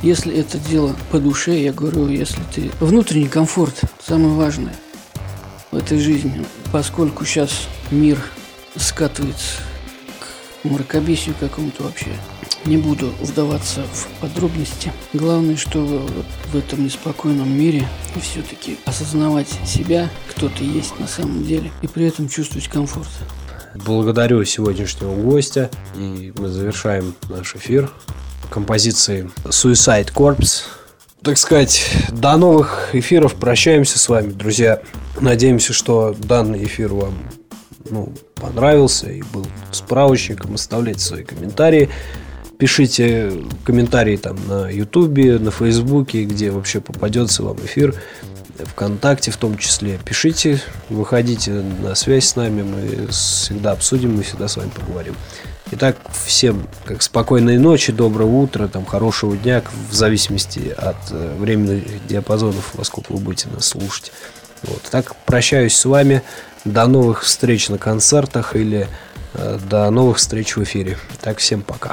Если 0.03 0.35
это 0.35 0.59
дело 0.59 0.95
по 1.11 1.19
душе, 1.19 1.59
я 1.59 1.73
говорю, 1.73 2.07
если 2.07 2.41
ты... 2.53 2.69
Внутренний 2.79 3.27
комфорт– 3.27 3.81
самое 3.99 4.33
важное 4.33 4.75
в 5.71 5.77
этой 5.77 5.99
жизни, 5.99 6.45
поскольку 6.71 7.25
сейчас 7.25 7.67
мир 7.89 8.19
скатывается 8.75 9.61
к 10.19 10.65
мракобесию 10.65 11.35
какому-то 11.39 11.83
вообще. 11.83 12.11
Не 12.65 12.77
буду 12.77 13.11
вдаваться 13.21 13.83
в 13.91 14.07
подробности. 14.21 14.91
Главное, 15.13 15.55
что 15.55 15.79
в 15.79 16.55
этом 16.55 16.83
неспокойном 16.83 17.49
мире 17.49 17.87
все-таки 18.21 18.77
осознавать 18.85 19.47
себя, 19.65 20.09
кто 20.29 20.49
ты 20.49 20.63
есть 20.63 20.99
на 20.99 21.07
самом 21.07 21.43
деле, 21.43 21.71
и 21.81 21.87
при 21.87 22.05
этом 22.05 22.29
чувствовать 22.29 22.67
комфорт. 22.67 23.09
Благодарю 23.73 24.43
сегодняшнего 24.43 25.15
гостя, 25.15 25.69
и 25.95 26.33
мы 26.37 26.49
завершаем 26.49 27.15
наш 27.29 27.55
эфир 27.55 27.91
композиции 28.49 29.29
Suicide 29.45 30.13
Corps. 30.13 30.63
Так 31.21 31.37
сказать, 31.37 31.83
до 32.09 32.37
новых 32.37 32.89
эфиров. 32.93 33.35
Прощаемся 33.35 33.99
с 33.99 34.07
вами, 34.07 34.31
друзья. 34.31 34.81
Надеемся, 35.19 35.73
что 35.73 36.15
данный 36.17 36.63
эфир 36.63 36.93
вам 36.93 37.15
ну, 37.89 38.13
понравился 38.35 39.09
и 39.09 39.21
был 39.21 39.47
справочником. 39.71 40.55
Оставляйте 40.55 40.99
свои 40.99 41.23
комментарии. 41.23 41.89
Пишите 42.57 43.33
комментарии 43.63 44.17
там 44.17 44.37
на 44.47 44.69
Ютубе, 44.69 45.37
на 45.37 45.51
Фейсбуке, 45.51 46.23
где 46.23 46.49
вообще 46.51 46.81
попадется 46.81 47.43
вам 47.43 47.57
эфир. 47.57 47.95
ВКонтакте 48.65 49.31
в 49.31 49.37
том 49.37 49.57
числе. 49.57 49.99
Пишите, 50.03 50.61
выходите 50.89 51.51
на 51.51 51.93
связь 51.95 52.27
с 52.27 52.35
нами, 52.35 52.63
мы 52.63 53.07
всегда 53.07 53.73
обсудим, 53.73 54.15
мы 54.15 54.23
всегда 54.23 54.47
с 54.47 54.57
вами 54.57 54.69
поговорим. 54.69 55.15
Итак, 55.69 55.97
всем 56.25 56.65
как 56.85 57.01
спокойной 57.01 57.57
ночи, 57.57 57.91
доброго 57.91 58.37
утра, 58.37 58.69
там, 58.69 58.85
хорошего 58.85 59.35
дня, 59.35 59.61
в 59.89 59.93
зависимости 59.93 60.73
от 60.77 60.95
э, 61.11 61.35
временных 61.37 61.83
диапазонов, 62.07 62.73
во 62.73 62.85
сколько 62.85 63.11
вы 63.11 63.19
будете 63.19 63.49
нас 63.49 63.67
слушать. 63.67 64.13
Вот. 64.63 64.81
Так, 64.89 65.15
прощаюсь 65.25 65.75
с 65.75 65.83
вами. 65.83 66.23
До 66.63 66.87
новых 66.87 67.23
встреч 67.23 67.67
на 67.67 67.77
концертах 67.77 68.55
или 68.55 68.87
э, 69.33 69.59
до 69.69 69.89
новых 69.89 70.17
встреч 70.17 70.55
в 70.55 70.63
эфире. 70.63 70.97
Так, 71.21 71.39
всем 71.39 71.61
пока. 71.61 71.91